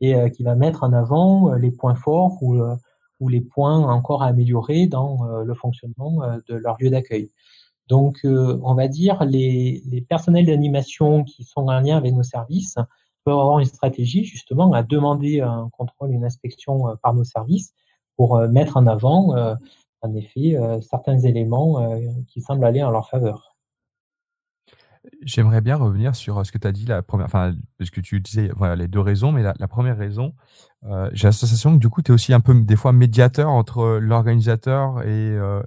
[0.00, 2.60] et euh, qui va mettre en avant les points forts ou,
[3.22, 7.30] ou les points encore à améliorer dans le fonctionnement de leur lieu d'accueil.
[7.88, 12.76] Donc, on va dire les, personnels d'animation qui sont en lien avec nos services
[13.24, 17.72] peuvent avoir une stratégie justement à demander un contrôle, une inspection par nos services
[18.16, 19.34] pour mettre en avant,
[20.02, 23.52] en effet, certains éléments qui semblent aller en leur faveur.
[25.22, 28.00] J'aimerais bien revenir sur euh, ce que tu as dit, la première, enfin, parce que
[28.00, 30.34] tu disais voilà, les deux raisons, mais la, première raison,
[30.84, 33.98] euh, j'ai sensation que du coup, tu es aussi un peu des fois médiateur entre
[34.00, 35.62] l'organisateur et, euh,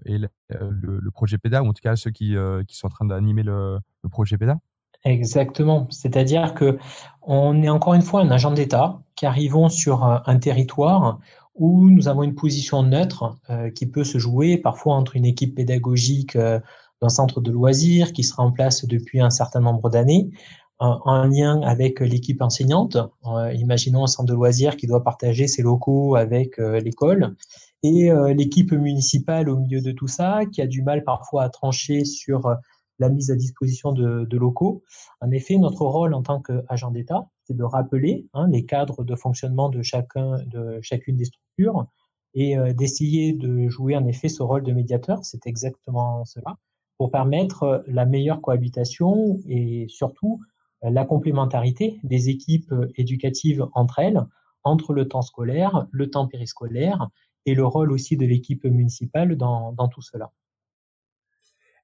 [0.49, 2.35] le, projet PEDA, ou en tout cas ceux qui,
[2.69, 4.57] sont en train d'animer le, le, projet PEDA.
[5.05, 5.87] Exactement.
[5.89, 6.77] C'est-à-dire que
[7.21, 11.19] on est encore une fois un agent d'État qui arrivons sur un territoire
[11.53, 13.35] où nous avons une position neutre
[13.75, 18.43] qui peut se jouer parfois entre une équipe pédagogique d'un centre de loisirs qui sera
[18.43, 20.31] en place depuis un certain nombre d'années,
[20.79, 22.97] en lien avec l'équipe enseignante.
[23.25, 27.35] Euh, imaginons un centre de loisirs qui doit partager ses locaux avec euh, l'école
[27.83, 31.49] et euh, l'équipe municipale au milieu de tout ça, qui a du mal parfois à
[31.49, 32.55] trancher sur
[32.99, 34.83] la mise à disposition de, de locaux.
[35.21, 39.15] En effet, notre rôle en tant qu'agent d'État, c'est de rappeler hein, les cadres de
[39.15, 41.85] fonctionnement de chacun, de chacune des structures
[42.33, 45.19] et d'essayer de jouer en effet ce rôle de médiateur.
[45.23, 46.57] C'est exactement cela
[46.97, 50.41] pour permettre la meilleure cohabitation et surtout
[50.89, 54.21] la complémentarité des équipes éducatives entre elles,
[54.63, 57.09] entre le temps scolaire, le temps périscolaire
[57.45, 60.31] et le rôle aussi de l'équipe municipale dans, tout cela.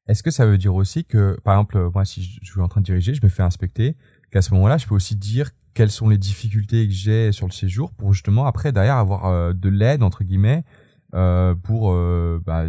[0.08, 2.82] Est-ce que ça veut dire aussi que, par exemple, moi, si je suis en train
[2.82, 3.96] de diriger, je me fais inspecter,
[4.32, 7.52] qu'à ce moment-là, je peux aussi dire quelles sont les difficultés que j'ai sur le
[7.52, 10.66] séjour pour justement après derrière avoir euh, de l'aide entre guillemets
[11.14, 12.66] euh, pour euh, bah,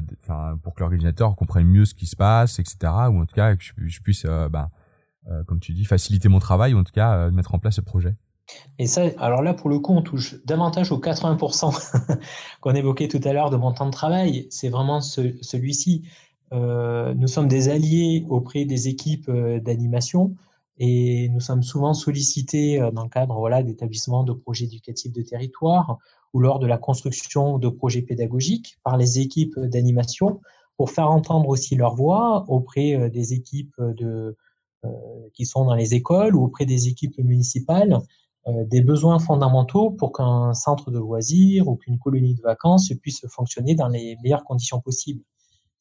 [0.63, 2.77] pour que l'organisateur comprenne mieux ce qui se passe, etc.
[3.11, 4.71] Ou en tout cas que je, puisse, bah,
[5.47, 8.17] comme tu dis, faciliter mon travail ou en tout cas mettre en place ce projet.
[8.79, 12.19] Et ça, alors là, pour le coup, on touche davantage aux 80%
[12.61, 14.47] qu'on évoquait tout à l'heure de mon temps de travail.
[14.51, 16.03] C'est vraiment celui-ci.
[16.53, 20.35] nous sommes des alliés auprès des équipes d'animation
[20.79, 25.99] et nous sommes souvent sollicités dans le cadre voilà, d'établissements de projets éducatifs de territoire
[26.33, 30.41] ou lors de la construction de projets pédagogiques par les équipes d'animation
[30.77, 34.37] pour faire entendre aussi leur voix auprès des équipes de,
[35.35, 38.01] qui sont dans les écoles ou auprès des équipes municipales
[38.49, 43.25] euh, des besoins fondamentaux pour qu'un centre de loisirs ou qu'une colonie de vacances puisse
[43.29, 45.23] fonctionner dans les meilleures conditions possibles.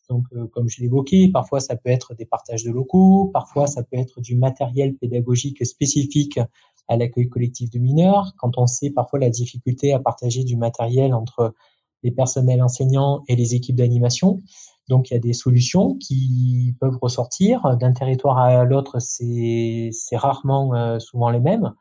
[0.10, 3.82] Donc, euh, comme je l'évoquais, parfois ça peut être des partages de locaux, parfois ça
[3.82, 6.40] peut être du matériel pédagogique spécifique
[6.88, 8.34] à l'accueil collectif de mineurs.
[8.38, 11.56] Quand on sait parfois la difficulté à partager du matériel entre
[12.04, 14.44] les personnels enseignants et les équipes d'animation.
[14.91, 17.77] Donc, il y a des solutions qui peuvent ressortir.
[17.77, 21.71] D'un territoire à l'autre, c'est rarement euh, souvent les mêmes.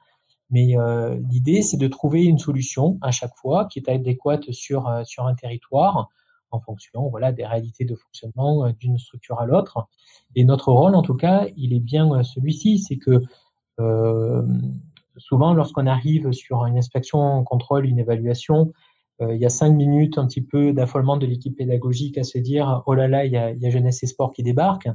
[0.50, 4.86] Mais euh, l'idée, c'est de trouver une solution à chaque fois qui est adéquate sur,
[4.86, 6.08] euh, sur un territoire
[6.52, 9.88] en fonction voilà, des réalités de fonctionnement d'une structure à l'autre.
[10.36, 13.24] Et notre rôle, en tout cas, il est bien celui-ci, c'est que
[15.16, 18.72] souvent, lorsqu'on arrive sur une inspection, un contrôle, une évaluation,
[19.20, 22.83] il y a cinq minutes un petit peu d'affolement de l'équipe pédagogique à se dire
[22.87, 24.88] oh là là, il y a, jeunesse et sport qui débarque.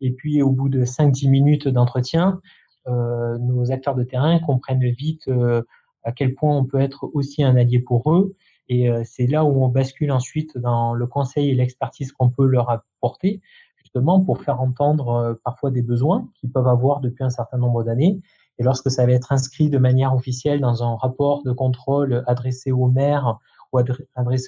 [0.00, 2.40] Et puis au bout de 5-10 minutes d'entretien,
[2.88, 5.62] euh, nos acteurs de terrain comprennent vite euh,
[6.02, 8.34] à quel point on peut être aussi un allié pour eux.
[8.68, 12.46] Et euh, c'est là où on bascule ensuite dans le conseil et l'expertise qu'on peut
[12.46, 13.40] leur apporter,
[13.76, 18.20] justement pour faire entendre parfois des besoins qu'ils peuvent avoir depuis un certain nombre d'années.
[18.58, 22.72] Et lorsque ça va être inscrit de manière officielle dans un rapport de contrôle adressé
[22.72, 23.38] au maire
[23.72, 23.78] ou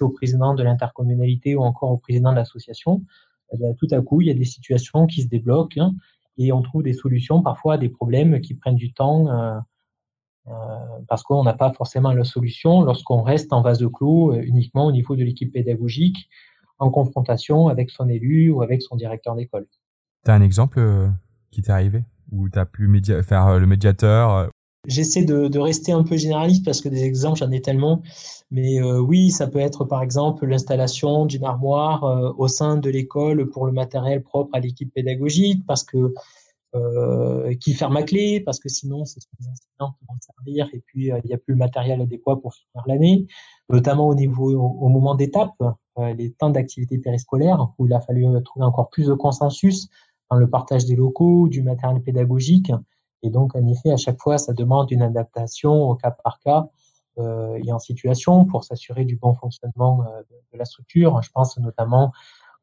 [0.01, 3.03] au président de l'intercommunalité ou encore au président de l'association,
[3.53, 5.95] eh tout à coup, il y a des situations qui se débloquent hein,
[6.39, 9.59] et on trouve des solutions parfois à des problèmes qui prennent du temps euh,
[10.49, 10.53] euh,
[11.09, 14.93] parce qu'on n'a pas forcément la solution lorsqu'on reste en vase clos euh, uniquement au
[14.93, 16.29] niveau de l'équipe pédagogique
[16.79, 19.67] en confrontation avec son élu ou avec son directeur d'école.
[20.25, 20.81] Tu as un exemple
[21.51, 22.89] qui t'est arrivé où tu as pu
[23.23, 24.51] faire le médiateur
[24.89, 28.03] J'essaie de, de, rester un peu généraliste parce que des exemples, j'en ai tellement.
[28.51, 32.91] Mais euh, oui, ça peut être par exemple l'installation d'une armoire euh, au sein de
[32.91, 36.13] l'école pour le matériel propre à l'équipe pédagogique, parce que
[36.75, 40.69] euh, qui ferme à clé, parce que sinon, ce sont des enseignants qui vont servir
[40.73, 43.27] et puis il n'y a plus le matériel adéquat pour finir l'année,
[43.71, 45.55] notamment au niveau au, moment d'étape,
[46.17, 49.89] les temps d'activité périscolaire, où il a fallu trouver encore plus de consensus
[50.31, 52.73] dans le partage des locaux, du matériel pédagogique.
[53.23, 56.69] Et donc, en effet, à chaque fois, ça demande une adaptation au cas par cas
[57.19, 61.23] euh, et en situation pour s'assurer du bon fonctionnement euh, de, la structure.
[61.23, 62.13] Je pense notamment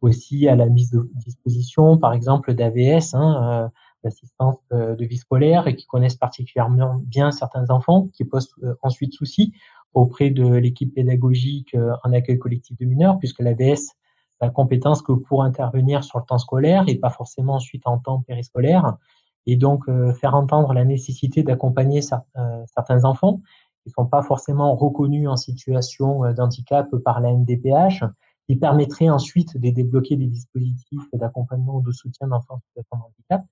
[0.02, 3.70] aussi à la mise de disposition, par exemple, d'AVS, hein, euh,
[4.04, 8.76] d'assistance euh, de vie scolaire, et qui connaissent particulièrement bien certains enfants, qui posent euh,
[8.82, 9.54] ensuite souci
[9.94, 13.96] auprès de l'équipe pédagogique en accueil collectif de mineurs, puisque l'AVS
[14.40, 18.22] la compétence que pour intervenir sur le temps scolaire et pas forcément ensuite en temps
[18.22, 18.98] périscolaire
[19.46, 22.02] et donc euh, faire entendre la nécessité d'accompagner
[22.38, 23.42] euh, certains enfants
[23.84, 28.04] qui ne sont pas forcément reconnus en situation euh, d'handicap par la NDPH,
[28.48, 33.02] qui permettrait ensuite de débloquer des dispositifs d'accompagnement ou de soutien d'enfants en situation de
[33.04, 33.46] handicap.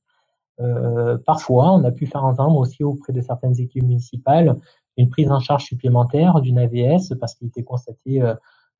[0.59, 4.55] Euh, parfois, on a pu faire entendre aussi auprès de certaines équipes municipales
[4.97, 8.19] une prise en charge supplémentaire d'une AVS parce qu'il était constaté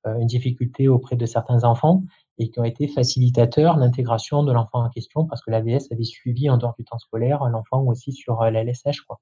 [0.04, 2.02] une difficulté auprès de certains enfants
[2.40, 6.50] et qui ont été facilitateurs d'intégration de l'enfant en question parce que l'AVS avait suivi
[6.50, 9.02] en dehors du temps scolaire l'enfant aussi sur euh, la LSH.
[9.08, 9.20] Quoi.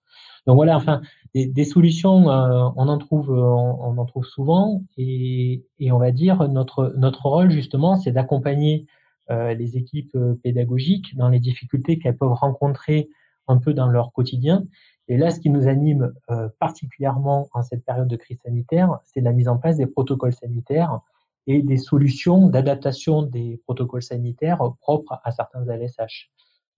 [0.48, 1.02] Donc voilà, enfin,
[1.34, 5.98] des, des solutions, euh, on en trouve, euh, on, en trouve souvent et, et, on
[5.98, 8.86] va dire notre notre rôle justement, c'est d'accompagner
[9.32, 13.10] euh, les équipes pédagogiques dans les difficultés qu'elles peuvent rencontrer
[13.48, 14.66] un peu dans leur quotidien.
[15.08, 16.14] Et là, ce qui nous anime
[16.60, 21.00] particulièrement en cette période de crise sanitaire, c'est la mise en place des protocoles sanitaires
[21.48, 26.32] et des solutions d'adaptation des protocoles sanitaires propres à certains LSH.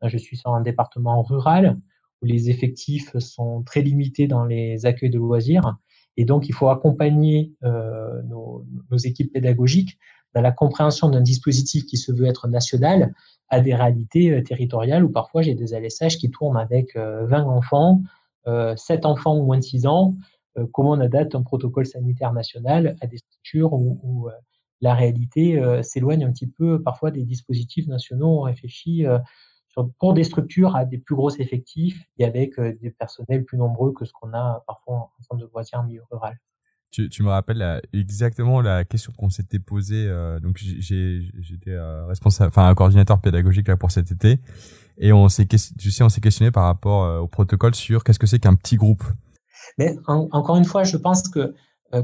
[0.03, 1.77] Je suis sur un département rural
[2.21, 5.77] où les effectifs sont très limités dans les accueils de loisirs
[6.17, 9.97] et donc il faut accompagner euh, nos, nos, équipes pédagogiques
[10.33, 13.13] dans la compréhension d'un dispositif qui se veut être national
[13.49, 18.01] à des réalités territoriales où parfois j'ai des ALSH qui tournent avec 20 enfants,
[18.45, 20.15] 7 enfants ou moins de 6 ans.
[20.73, 24.29] comment on adapte un protocole sanitaire national à des structures où,
[24.81, 29.05] la réalité s'éloigne un petit peu parfois des dispositifs nationaux réfléchis
[29.99, 33.93] pour des structures à des plus gros effectifs et avec euh, des personnels plus nombreux
[33.93, 36.37] que ce qu'on a parfois en centre de loisirs en milieu rural.
[36.89, 40.07] Tu, tu me rappelles exactement la question qu'on s'était posée.
[40.07, 44.39] Euh, donc j'étais euh, responsable, enfin coordinateur pédagogique là pour cet été,
[44.97, 48.25] et on s'est, tu sais, on s'est questionné par rapport au protocole sur qu'est-ce que
[48.25, 49.03] c'est qu'un petit groupe?
[49.77, 51.53] Mais encore une fois, je pense que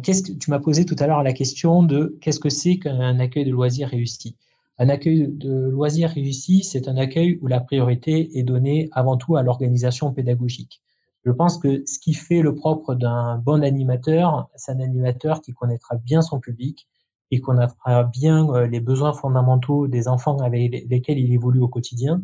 [0.01, 3.19] qu'est-ce que tu m'as posé tout à l'heure la question de qu'est-ce que c'est qu'un
[3.19, 4.37] accueil de loisirs réussi.
[4.79, 9.35] Un accueil de loisirs réussi, c'est un accueil où la priorité est donnée avant tout
[9.35, 10.81] à l'organisation pédagogique.
[11.25, 15.53] Je pense que ce qui fait le propre d'un bon animateur, c'est un animateur qui
[15.53, 16.87] connaîtra bien son public
[17.31, 22.21] et connaîtra bien euh, les besoins fondamentaux des enfants avec lesquels il évolue au quotidien.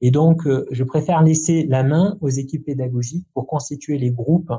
[0.00, 4.52] Et donc, euh, je préfère laisser la main aux équipes pédagogiques pour constituer les groupes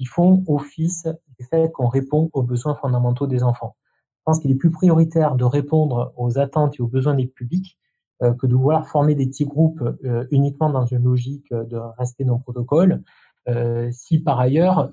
[0.00, 1.06] qui font office
[1.38, 3.76] du fait qu'on répond aux besoins fondamentaux des enfants.
[4.16, 7.78] Je pense qu'il est plus prioritaire de répondre aux attentes et aux besoins des publics
[8.22, 12.24] euh, que de vouloir former des petits groupes euh, uniquement dans une logique de respect
[12.24, 13.02] d'un protocole.
[13.48, 14.90] Euh, si par ailleurs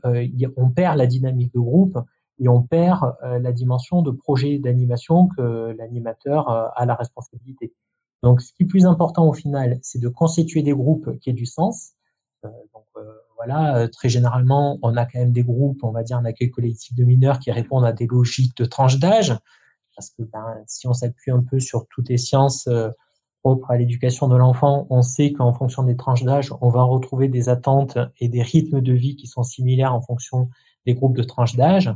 [0.58, 1.98] on perd la dynamique de groupe
[2.40, 7.74] et on perd la dimension de projet d'animation que l'animateur a la responsabilité.
[8.24, 11.34] Donc, ce qui est plus important au final, c'est de constituer des groupes qui aient
[11.34, 11.94] du sens.
[13.38, 16.50] Voilà, euh, très généralement, on a quand même des groupes, on va dire un accueil
[16.50, 19.36] collectif de mineurs qui répondent à des logiques de tranche d'âge.
[19.96, 22.90] Parce que ben, si on s'appuie un peu sur toutes les sciences euh,
[23.42, 27.28] propres à l'éducation de l'enfant, on sait qu'en fonction des tranches d'âge, on va retrouver
[27.28, 30.50] des attentes et des rythmes de vie qui sont similaires en fonction
[30.86, 31.94] des groupes de tranches d'âge.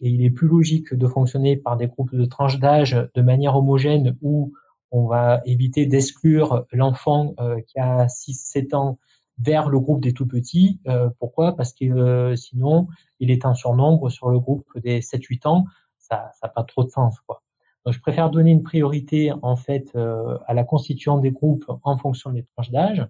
[0.00, 3.56] Et il est plus logique de fonctionner par des groupes de tranches d'âge de manière
[3.56, 4.52] homogène où
[4.90, 8.98] on va éviter d'exclure l'enfant euh, qui a 6-7 ans
[9.38, 10.80] vers le groupe des tout petits.
[10.88, 11.56] Euh, pourquoi?
[11.56, 12.88] Parce que euh, sinon,
[13.20, 15.64] il est un surnombre sur le groupe des 7-8 ans.
[15.98, 17.20] Ça n'a pas trop de sens.
[17.20, 17.42] Quoi.
[17.84, 21.96] Donc, je préfère donner une priorité en fait euh, à la constitution des groupes en
[21.96, 23.06] fonction des tranches d'âge,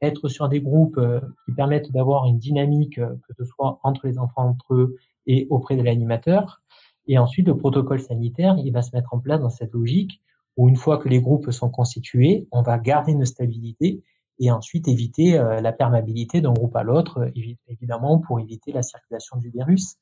[0.00, 1.00] être sur des groupes
[1.44, 5.76] qui permettent d'avoir une dynamique, que ce soit entre les enfants entre eux et auprès
[5.76, 6.62] de l'animateur.
[7.08, 10.20] Et ensuite, le protocole sanitaire, il va se mettre en place dans cette logique
[10.56, 14.02] où une fois que les groupes sont constitués, on va garder une stabilité
[14.38, 18.82] et ensuite éviter euh, la perméabilité d'un groupe à l'autre, euh, évidemment pour éviter la
[18.82, 19.96] circulation du virus.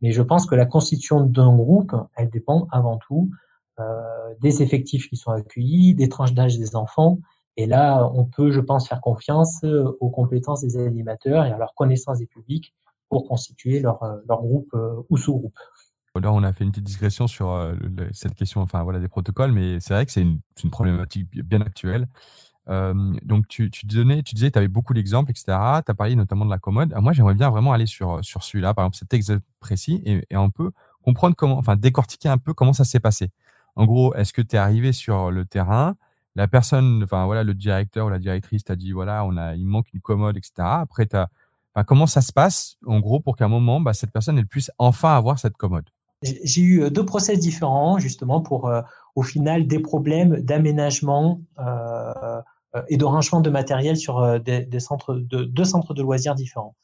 [0.00, 3.30] Mais je pense que la constitution d'un groupe, elle dépend avant tout
[3.78, 3.84] euh,
[4.40, 7.18] des effectifs qui sont accueillis, des tranches d'âge des enfants.
[7.56, 11.74] Et là, on peut, je pense, faire confiance aux compétences des animateurs et à leur
[11.74, 12.74] connaissance des publics
[13.10, 14.74] pour constituer leur, leur groupe
[15.10, 15.58] ou sous-groupe.
[16.14, 17.74] Là, on a fait une petite digression sur
[18.12, 21.60] cette question, enfin voilà, des protocoles, mais c'est vrai que c'est une, une, problématique bien
[21.60, 22.06] actuelle
[22.66, 25.44] donc tu, tu, donnais, tu disais, tu avais beaucoup d'exemples, etc.
[25.84, 26.94] Tu as parlé notamment de la commode.
[27.00, 30.50] moi, j'aimerais bien vraiment aller sur, sur celui-là, par exemple, cet exemple précis, et, on
[30.50, 30.70] peut
[31.02, 33.30] comprendre comment, enfin, décortiquer un peu comment ça s'est passé.
[33.76, 35.96] En gros, est-ce que tu es arrivé sur le terrain,
[36.36, 39.66] la personne, enfin voilà, le directeur ou la directrice t'a dit, voilà, on a, il
[39.66, 40.52] manque une commode, etc.
[40.58, 44.44] Après, enfin, comment ça se passe, en gros, pour qu'à un moment, bah, cette personne,
[44.46, 45.88] puisse enfin avoir cette commode?
[46.22, 48.70] J'ai eu deux process différents, justement, pour
[49.14, 52.42] au final des problèmes d'aménagement euh,
[52.74, 56.34] euh, et de rangement de matériel sur euh, des, centres de deux centres de loisirs
[56.34, 56.76] différents.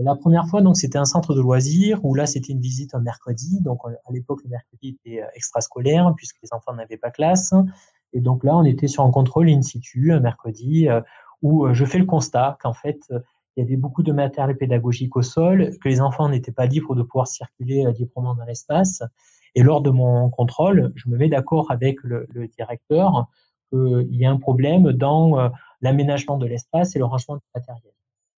[0.00, 3.00] La première fois, donc, c'était un centre de loisirs où là, c'était une visite un
[3.00, 3.60] mercredi.
[3.60, 7.54] Donc, à l'époque, le mercredi était extrascolaire puisque les enfants n'avaient pas classe.
[8.12, 10.88] Et donc là, on était sur un contrôle in situ un mercredi
[11.40, 12.98] où je fais le constat qu'en fait,
[13.56, 16.96] il y avait beaucoup de matériel pédagogique au sol, que les enfants n'étaient pas libres
[16.96, 19.04] de pouvoir circuler librement dans l'espace.
[19.56, 23.26] Et lors de mon contrôle, je me mets d'accord avec le, directeur
[23.72, 25.48] qu'il y a un problème dans euh,
[25.80, 27.92] l'aménagement de l'espace et le rangement du matériel.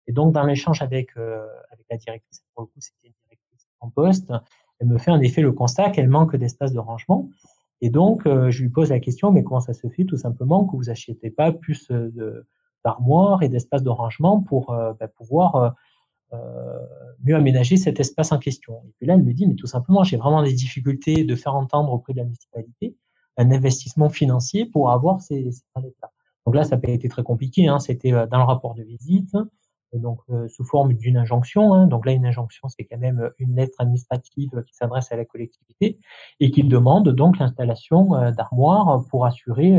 [0.07, 3.67] Et donc, dans l'échange avec, euh, avec la directrice, pour le coup, c'était une directrice
[3.81, 4.31] en poste,
[4.79, 7.31] elle me fait en effet le constat qu'elle manque d'espace de rangement.
[7.81, 10.67] Et donc, euh, je lui pose la question, mais comment ça se fait tout simplement
[10.67, 11.91] que vous achetez pas plus
[12.85, 15.75] d'armoires et d'espace de rangement pour bah, pouvoir
[17.23, 18.83] mieux aménager cet espace en question.
[18.87, 21.55] Et puis là, elle me dit, mais tout simplement, j'ai vraiment des difficultés de faire
[21.55, 22.97] entendre auprès de la municipalité
[23.37, 26.11] un investissement financier pour avoir ces, ces là
[26.47, 27.69] Donc là, ça pas été très compliqué.
[27.69, 27.79] Hein.
[27.79, 29.37] C'était euh, dans le rapport de visite,
[29.93, 31.75] donc euh, sous forme d'une injonction.
[31.75, 31.87] Hein.
[31.87, 35.99] Donc là, une injonction, c'est quand même une lettre administrative qui s'adresse à la collectivité
[36.41, 39.79] et qui demande donc l'installation euh, d'armoires pour assurer,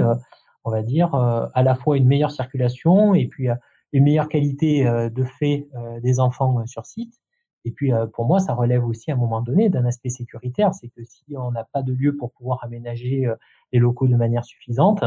[0.64, 3.48] on va dire, à la fois une meilleure circulation et puis
[3.94, 5.68] une meilleure qualité de fait
[6.02, 7.14] des enfants sur site
[7.66, 10.74] Et puis, pour moi, ça relève aussi à un moment donné d'un aspect sécuritaire.
[10.74, 13.28] C'est que si on n'a pas de lieu pour pouvoir aménager
[13.72, 15.04] les locaux de manière suffisante,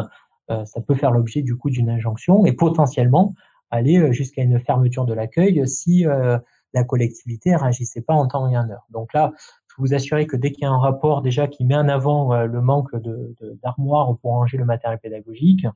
[0.49, 3.35] ça peut faire l'objet du coup d'une injonction et potentiellement
[3.70, 6.05] aller jusqu'à une fermeture de l'accueil si
[6.72, 8.87] la collectivité réagissait pas en temps et en heure.
[8.91, 9.33] Donc là,
[9.68, 12.43] je vous assurer que dès qu'il y a un rapport déjà qui met en avant
[12.43, 15.66] le manque de, d'armoires pour ranger le matériel pédagogique,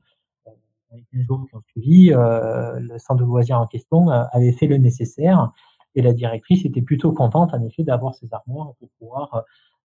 [1.13, 4.67] les jours qui ont suivi, euh, le centre de loisirs en question euh, avait fait
[4.67, 5.51] le nécessaire
[5.95, 9.41] et la directrice était plutôt contente en effet d'avoir ces armoires pour pouvoir euh,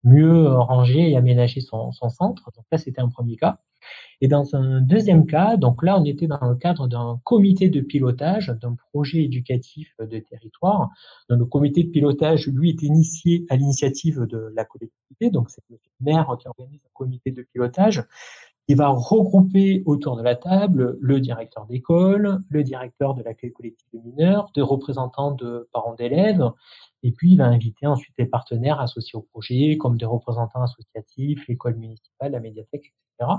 [0.04, 2.50] mieux ranger et aménager son, son centre.
[2.54, 3.58] Donc là, c'était un premier cas.
[4.20, 7.80] Et dans un deuxième cas, donc là, on était dans le cadre d'un comité de
[7.80, 10.90] pilotage d'un projet éducatif de territoire.
[11.28, 15.30] Donc, le comité de pilotage, lui, est initié à l'initiative de la collectivité.
[15.30, 18.04] Donc, c'est le maire qui organise un comité de pilotage
[18.68, 23.86] il va regrouper autour de la table le directeur d'école, le directeur de l'accueil collectif
[23.92, 26.50] de mineurs, des représentants de parents d'élèves,
[27.02, 31.46] et puis il va inviter ensuite les partenaires associés au projet, comme des représentants associatifs,
[31.46, 33.32] l'école municipale, la médiathèque, etc.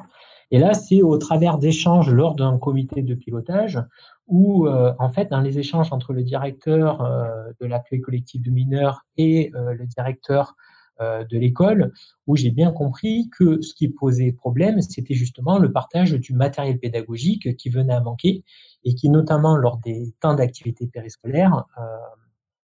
[0.51, 3.80] Et là, c'est au travers d'échanges lors d'un comité de pilotage
[4.28, 8.49] où, euh, en fait, dans les échanges entre le directeur euh, de l'accueil collectif de
[8.49, 10.55] mineurs et euh, le directeur
[10.99, 11.91] de l'école,
[12.25, 16.79] où j'ai bien compris que ce qui posait problème, c'était justement le partage du matériel
[16.79, 18.43] pédagogique qui venait à manquer
[18.83, 21.83] et qui, notamment lors des temps d'activité périscolaire, euh,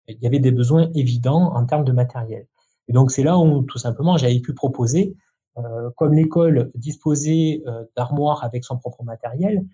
[0.07, 2.47] il y avait des besoins évidents en termes de matériel.
[2.87, 5.15] Et donc c'est là où tout simplement j'avais pu proposer,
[5.57, 7.63] euh, comme l'école disposait
[7.95, 9.65] d'armoires avec son propre matériel,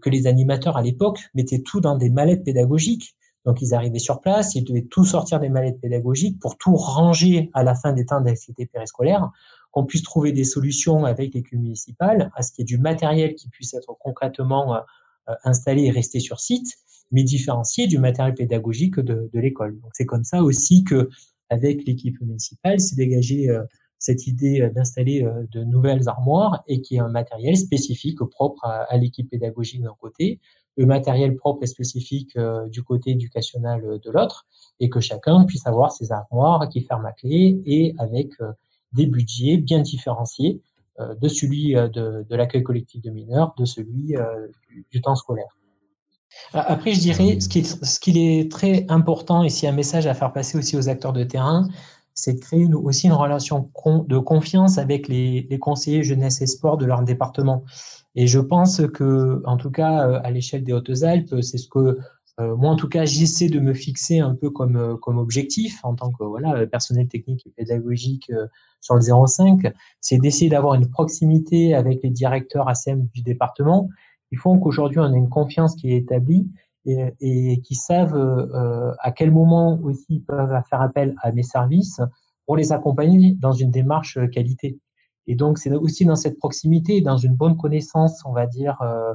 [0.00, 4.20] que les animateurs à l'époque mettaient tout dans des mallettes pédagogiques donc ils arrivaient sur
[4.20, 8.06] place, ils devaient tout sortir des mallettes pédagogiques pour tout ranger à la fin des
[8.06, 9.30] temps d'activité périscolaire,
[9.72, 13.34] qu'on puisse trouver des solutions avec l'équipe municipale, à ce qu'il y ait du matériel
[13.34, 16.76] qui puisse être concrètement euh, installé et resté sur site,
[17.10, 19.80] mais différencié du matériel pédagogique de, l'école.
[19.80, 21.08] Donc c'est comme ça aussi que
[21.48, 23.62] avec l'équipe municipale, c'est dégagé euh,
[23.98, 28.96] cette idée d'installer euh, de nouvelles armoires et qui est un matériel spécifique propre à
[28.96, 30.38] l'équipe pédagogique d'un côté,
[30.76, 34.46] le matériel propre et spécifique euh, du côté éducationnel euh, de l'autre,
[34.80, 38.52] et que chacun puisse avoir ses armoires qui ferment à clé et avec euh,
[38.92, 40.60] des budgets bien différenciés
[41.20, 44.14] de celui de, de l'accueil collectif de mineurs, de celui
[44.90, 45.56] du, temps scolaire.
[46.52, 50.06] Après, je dirais, ce qui est, ce qui est très important, et c'est un message
[50.06, 51.66] à faire passer aussi aux acteurs de terrain,
[52.14, 53.70] c'est de créer aussi une relation
[54.06, 57.64] de confiance avec les, conseillers jeunesse et sport de leur département.
[58.14, 61.98] Et je pense que, en tout cas, euh, à l'échelle des Hautes-Alpes, c'est ce que
[62.40, 65.80] euh, moi, en tout cas, j'essaie de me fixer un peu comme, euh, comme objectif
[65.84, 68.30] en tant que voilà, personnel technique et pédagogique
[68.80, 73.88] sur le 05, c'est d'essayer d'avoir une proximité avec les directeurs ACM du département.
[74.30, 76.48] Il faut qu'aujourd'hui, on ait une confiance qui est établie
[76.84, 81.42] et, et qui savent euh, à quel moment aussi ils peuvent faire appel à mes
[81.42, 82.00] services
[82.46, 84.78] pour les accompagner dans une démarche qualité.
[85.26, 89.14] Et donc, c'est aussi dans cette proximité, dans une bonne connaissance, on va dire, euh,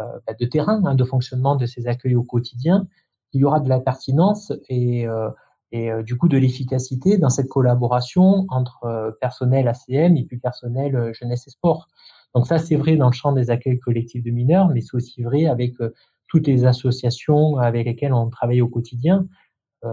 [0.00, 2.86] euh, bah, de terrain, hein, de fonctionnement de ces accueils au quotidien,
[3.30, 5.30] qu'il y aura de la pertinence et, euh,
[5.72, 10.38] et euh, du coup de l'efficacité dans cette collaboration entre euh, personnel ACM et puis
[10.38, 11.88] personnel euh, jeunesse et sport.
[12.34, 15.22] Donc ça, c'est vrai dans le champ des accueils collectifs de mineurs, mais c'est aussi
[15.22, 15.74] vrai avec
[16.28, 19.26] toutes les associations avec lesquelles on travaille au quotidien.
[19.84, 19.90] Euh,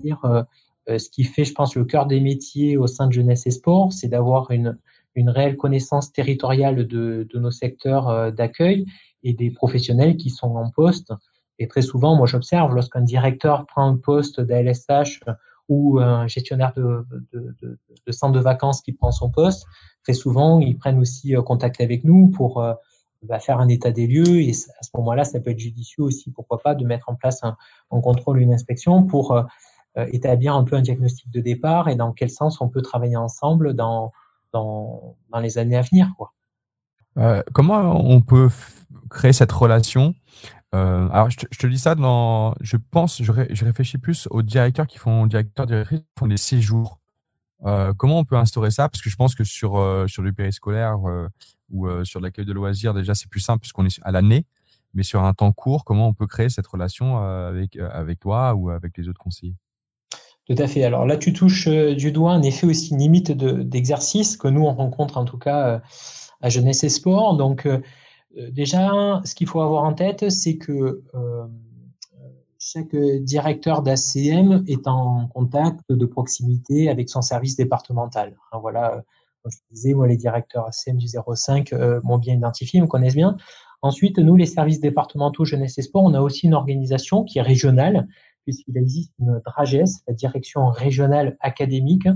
[0.00, 3.46] dire euh, ce qui fait, je pense, le cœur des métiers au sein de Jeunesse
[3.46, 4.78] et Sport, c'est d'avoir une,
[5.14, 8.86] une réelle connaissance territoriale de, de nos secteurs euh, d'accueil
[9.22, 11.12] et des professionnels qui sont en poste.
[11.58, 15.20] Et très souvent, moi, j'observe lorsqu'un directeur prend un poste d'ALSH
[15.68, 19.66] ou un gestionnaire de, de, de, de, centre de vacances qui prend son poste,
[20.02, 22.64] très souvent, ils prennent aussi euh, contact avec nous pour
[23.22, 24.40] bah, faire un état des lieux.
[24.40, 27.42] Et à ce moment-là, ça peut être judicieux aussi, pourquoi pas, de mettre en place
[27.44, 27.56] un,
[27.90, 29.42] un contrôle, une inspection pour euh,
[30.12, 33.74] établir un peu un diagnostic de départ et dans quel sens on peut travailler ensemble
[33.74, 34.12] dans,
[34.52, 36.12] dans, dans les années à venir.
[36.16, 36.32] Quoi.
[37.16, 38.48] Euh, comment on peut
[39.10, 40.14] créer cette relation?
[40.74, 42.54] Euh, alors, je te, dis ça dans.
[42.60, 45.66] Je pense, je, je, réfléchis plus aux directeurs qui font, directeurs,
[46.18, 46.98] font des séjours.
[47.64, 48.88] Euh, comment on peut instaurer ça?
[48.88, 50.98] Parce que je pense que sur, euh, sur le périscolaire
[51.70, 54.46] ou sur l'accueil de loisirs, déjà, c'est plus simple puisqu'on est à l'année.
[54.94, 58.70] Mais sur un temps court, comment on peut créer cette relation avec, avec toi ou
[58.70, 59.56] avec les autres conseillers?
[60.48, 60.82] Tout à fait.
[60.82, 64.72] Alors là, tu touches euh, du doigt un effet aussi limite d'exercice que nous, on
[64.72, 65.78] rencontre en tout cas euh,
[66.40, 67.36] à Jeunesse et Sport.
[67.36, 67.80] Donc, euh,
[68.50, 71.02] déjà, ce qu'il faut avoir en tête, c'est que
[72.58, 78.36] chaque directeur d'ACM est en contact de proximité avec son service départemental.
[78.52, 79.02] voilà,
[79.48, 81.72] comme je disais, moi, les directeurs ACM du 05
[82.04, 83.36] m'ont bien identifié, me connaissent bien.
[83.80, 87.42] Ensuite, nous, les services départementaux jeunesse et sport, on a aussi une organisation qui est
[87.42, 88.08] régionale,
[88.44, 92.08] puisqu'il existe une DRAGES, la direction régionale académique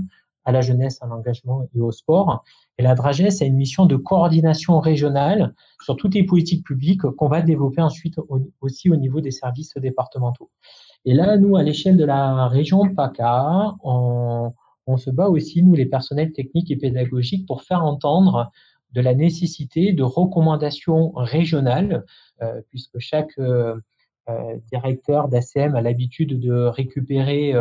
[0.45, 2.43] à la jeunesse, à l'engagement et au sport.
[2.77, 5.53] Et la DRAGES a une mission de coordination régionale
[5.83, 8.15] sur toutes les politiques publiques qu'on va développer ensuite
[8.59, 10.51] aussi au niveau des services départementaux.
[11.05, 14.51] Et là, nous, à l'échelle de la région PACA, on,
[14.87, 18.51] on se bat aussi, nous, les personnels techniques et pédagogiques, pour faire entendre
[18.93, 22.05] de la nécessité de recommandations régionales,
[22.41, 23.75] euh, puisque chaque euh,
[24.29, 27.53] euh, directeur d'ACM a l'habitude de récupérer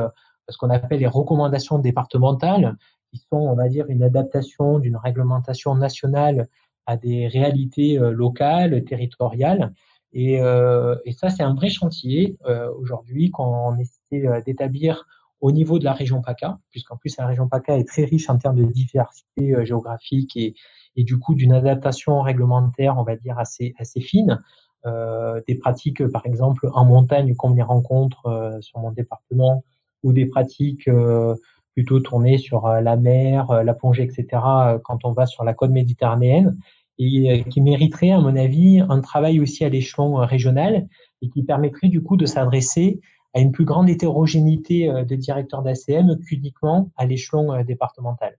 [0.49, 2.77] ce qu'on appelle les recommandations départementales,
[3.11, 6.49] qui sont, on va dire, une adaptation d'une réglementation nationale
[6.87, 9.73] à des réalités locales, territoriales.
[10.13, 12.39] Et, et ça, c'est un vrai chantier
[12.79, 15.07] aujourd'hui qu'on essaie d'établir
[15.43, 18.39] au niveau de la région PACA, puisqu'en plus la région PACA est très riche en
[18.39, 20.55] termes de diversité géographique et,
[20.97, 24.41] et du coup d'une adaptation réglementaire, on va dire, assez, assez fine.
[24.87, 29.63] Euh, des pratiques, par exemple, en montagne, comme les rencontres euh, sur mon département,
[30.03, 31.35] ou des pratiques euh,
[31.75, 34.43] plutôt tournées sur euh, la mer, euh, la plongée, etc.,
[34.85, 36.57] quand on va sur la côte méditerranéenne,
[36.99, 40.87] et qui mériterait, à mon avis, un travail aussi à l'échelon régional,
[41.21, 43.01] et qui permettrait du coup de s'adresser
[43.35, 48.37] à une plus grande hétérogénéité de directeurs d'ACM qu'uniquement à l'échelon départemental.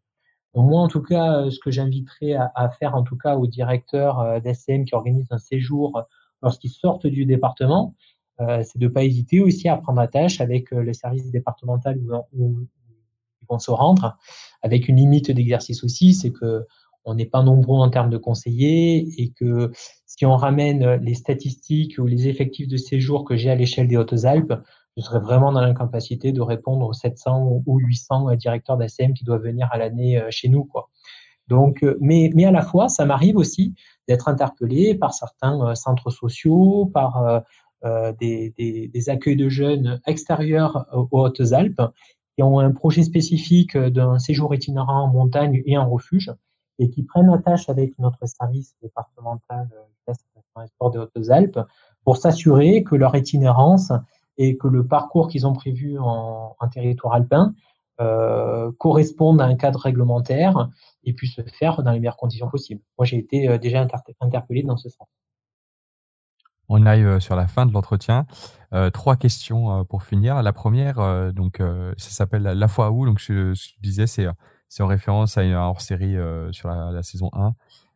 [0.55, 4.19] Moi, en tout cas, euh, ce que j'inviterais à, faire, en tout cas, aux directeurs
[4.19, 6.01] euh, d'ACM qui organisent un séjour euh,
[6.41, 7.95] lorsqu'ils sortent du département,
[8.39, 11.97] c'est de ne pas hésiter aussi à prendre attache avec le service départemental
[12.33, 12.67] où,
[13.41, 14.17] ils vont se rendre,
[14.63, 16.65] avec une limite d'exercice aussi, c'est que
[17.05, 19.71] on n'est pas nombreux en termes de conseillers et que
[20.07, 23.97] si on ramène les statistiques ou les effectifs de séjour que j'ai à l'échelle des
[23.97, 24.53] Hautes-Alpes,
[24.97, 29.23] je serais vraiment dans l'incapacité de répondre aux 700 ou 800 euh, directeurs d'ACM qui
[29.23, 30.65] doivent venir à l'année euh, chez nous.
[30.65, 30.89] Quoi.
[31.47, 33.73] Donc, euh, mais, mais à la fois, ça m'arrive aussi
[34.07, 37.43] d'être interpellé par certains centres sociaux, par
[38.19, 41.81] des, des, des, accueils de jeunes extérieurs aux Hautes-Alpes
[42.35, 46.33] qui ont un projet spécifique d'un séjour itinérant en montagne et en refuge
[46.79, 49.69] et qui prennent la tâche avec notre service départemental
[50.07, 51.59] des Hautes-Alpes
[52.03, 53.93] pour s'assurer que leur itinérance
[54.37, 57.53] et que le parcours qu'ils ont prévu en, territoire alpin
[58.01, 60.69] euh, corresponde à un cadre réglementaire
[61.03, 62.81] et puisse se faire dans les meilleures conditions possibles.
[62.97, 63.85] Moi, j'ai été euh, déjà
[64.21, 65.07] interpellé dans ce sens.
[66.69, 68.25] On arrive euh, sur la fin de l'entretien.
[68.91, 70.41] Trois questions pour finir.
[70.41, 71.61] La première, donc,
[71.97, 73.05] ça s'appelle La fois où.
[73.05, 74.25] Donc, je, je disais, c'est
[74.81, 76.15] en référence à une hors-série
[76.49, 77.29] sur la, saison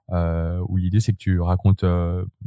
[0.10, 1.84] 1, où l'idée c'est que tu racontes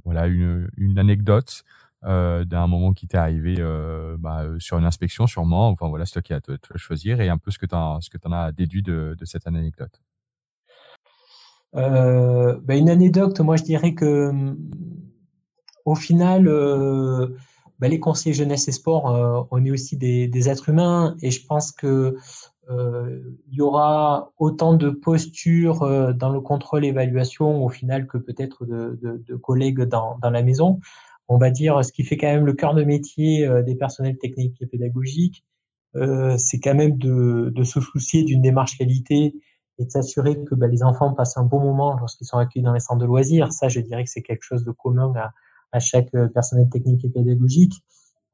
[0.04, 1.64] voilà une anecdote
[2.06, 5.68] euh, d'un moment qui t'est arrivé euh, bah, euh, sur une inspection sûrement.
[5.68, 7.74] Enfin voilà, c'est toi qui as te, te choisir et un peu ce que tu
[7.74, 10.00] en as déduit de, de cette anecdote.
[11.72, 14.32] Bah une anecdote, moi je dirais que
[15.84, 16.46] au final,
[17.78, 21.46] bah, les conseillers jeunesse et sport, on est aussi des, des, êtres humains et je
[21.46, 22.16] pense que
[22.68, 28.98] il y aura autant de postures dans le contrôle évaluation au final que peut-être de,
[29.00, 30.80] de, de, collègues dans, dans la maison
[31.30, 34.18] on va dire, ce qui fait quand même le cœur de métier euh, des personnels
[34.18, 35.44] techniques et pédagogiques,
[35.94, 39.36] euh, c'est quand même de, se soucier d'une démarche qualité
[39.78, 42.72] et de s'assurer que bah, les enfants passent un bon moment lorsqu'ils sont accueillis dans
[42.72, 43.52] les centres de loisirs.
[43.52, 45.12] Ça, je dirais que c'est quelque chose de commun
[45.72, 47.74] à, chaque euh, personnel technique et pédagogique.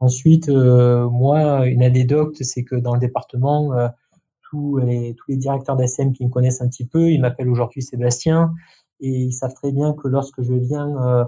[0.01, 3.72] Ensuite, moi, une anecdote, c'est que dans le département,
[4.42, 7.80] tous, les, tous les directeurs d'ASM qui me connaissent un petit peu, ils m'appellent aujourd'hui
[7.80, 8.53] Sébastien
[9.01, 11.26] et ils savent très bien que lorsque je viens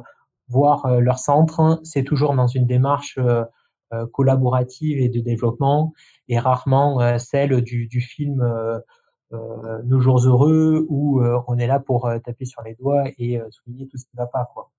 [0.48, 3.44] voir euh, leur centre, c'est toujours dans une démarche euh,
[3.92, 5.92] euh, collaborative et de développement
[6.28, 8.44] et rarement celle du, du film
[9.30, 13.96] Nos jours heureux où on est là pour taper sur les doigts et souligner tout
[13.96, 14.50] ce qui ne va pas.
[14.52, 14.70] Quoi.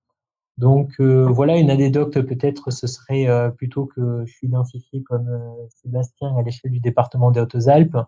[0.58, 5.28] Donc voilà une anecdote peut-être ce serait plutôt que je suis identifié comme
[5.82, 7.98] Sébastien à l'échelle du département des Hautes-Alpes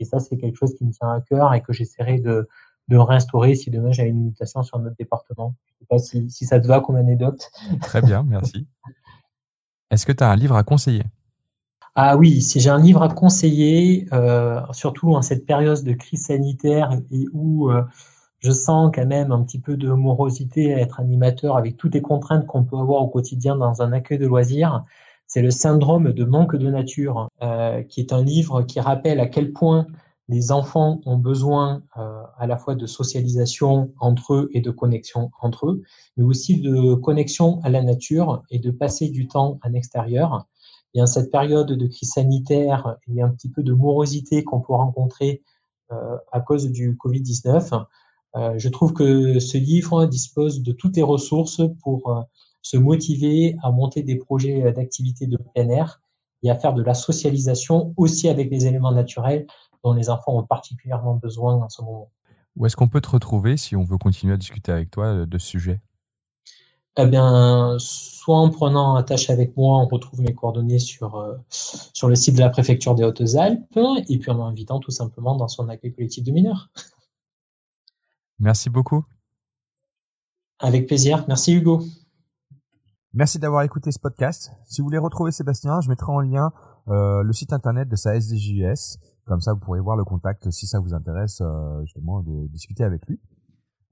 [0.00, 2.48] et ça c'est quelque chose qui me tient à cœur et que j'essaierai de,
[2.88, 5.54] de réinstaurer si demain j'avais une mutation sur notre département.
[5.66, 7.50] Je sais pas si, si ça te va comme anecdote.
[7.80, 8.66] Très bien, merci.
[9.90, 11.04] Est-ce que tu as un livre à conseiller?
[11.94, 16.26] Ah oui, si j'ai un livre à conseiller, euh, surtout en cette période de crise
[16.26, 17.82] sanitaire et où euh,
[18.38, 22.02] je sens quand même un petit peu de morosité à être animateur avec toutes les
[22.02, 24.84] contraintes qu'on peut avoir au quotidien dans un accueil de loisirs,
[25.26, 29.26] c'est le syndrome de manque de nature, euh, qui est un livre qui rappelle à
[29.26, 29.86] quel point
[30.28, 35.30] les enfants ont besoin euh, à la fois de socialisation entre eux et de connexion
[35.40, 35.82] entre eux,
[36.16, 40.46] mais aussi de connexion à la nature et de passer du temps en extérieur.
[40.94, 44.72] Et en cette période de crise sanitaire et un petit peu de morosité qu'on peut
[44.72, 45.42] rencontrer
[45.92, 47.84] euh, à cause du Covid-19,
[48.34, 52.26] euh, je trouve que ce livre dispose de toutes les ressources pour
[52.62, 56.00] se motiver à monter des projets d'activité de plein air
[56.42, 59.46] et à faire de la socialisation aussi avec des éléments naturels
[59.86, 62.10] dont les enfants ont particulièrement besoin en ce moment.
[62.56, 65.26] Où est-ce qu'on peut te retrouver si on veut continuer à discuter avec toi euh,
[65.26, 65.80] de ce sujet?
[66.98, 72.08] Eh bien, soit en prenant attache avec moi, on retrouve mes coordonnées sur, euh, sur
[72.08, 73.78] le site de la préfecture des Hautes-Alpes,
[74.08, 76.70] et puis en m'invitant tout simplement dans son accueil collectif de mineurs.
[78.38, 79.04] Merci beaucoup.
[80.58, 81.24] Avec plaisir.
[81.28, 81.82] Merci Hugo.
[83.12, 84.50] Merci d'avoir écouté ce podcast.
[84.66, 86.50] Si vous voulez retrouver Sébastien, je mettrai en lien
[86.88, 88.98] euh, le site internet de sa SDJS.
[89.26, 92.84] Comme ça, vous pourrez voir le contact si ça vous intéresse euh, justement de discuter
[92.84, 93.20] avec lui.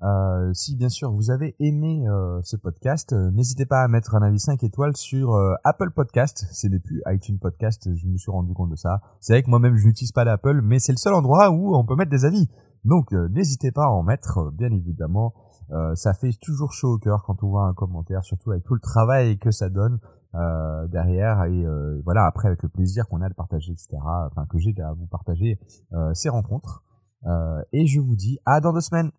[0.02, 4.22] Euh, si bien sûr vous avez aimé euh, ce podcast, n'hésitez pas à mettre un
[4.22, 6.46] avis 5 étoiles sur Apple Podcast.
[6.52, 9.00] C'est n'est plus iTunes Podcast, je me suis rendu compte de ça.
[9.20, 11.84] C'est vrai que moi-même je n'utilise pas l'Apple, mais c'est le seul endroit où on
[11.84, 12.48] peut mettre des avis.
[12.84, 15.34] Donc n'hésitez pas à en mettre, bien évidemment.
[15.94, 18.80] ça fait toujours chaud au cœur quand on voit un commentaire, surtout avec tout le
[18.80, 19.98] travail que ça donne
[20.88, 21.44] derrière.
[21.44, 21.64] Et
[22.04, 23.98] voilà, après avec le plaisir qu'on a de partager, etc.
[24.02, 25.58] Enfin que j'ai à vous partager
[26.12, 26.82] ces rencontres.
[27.72, 29.10] et je vous dis à dans deux semaines.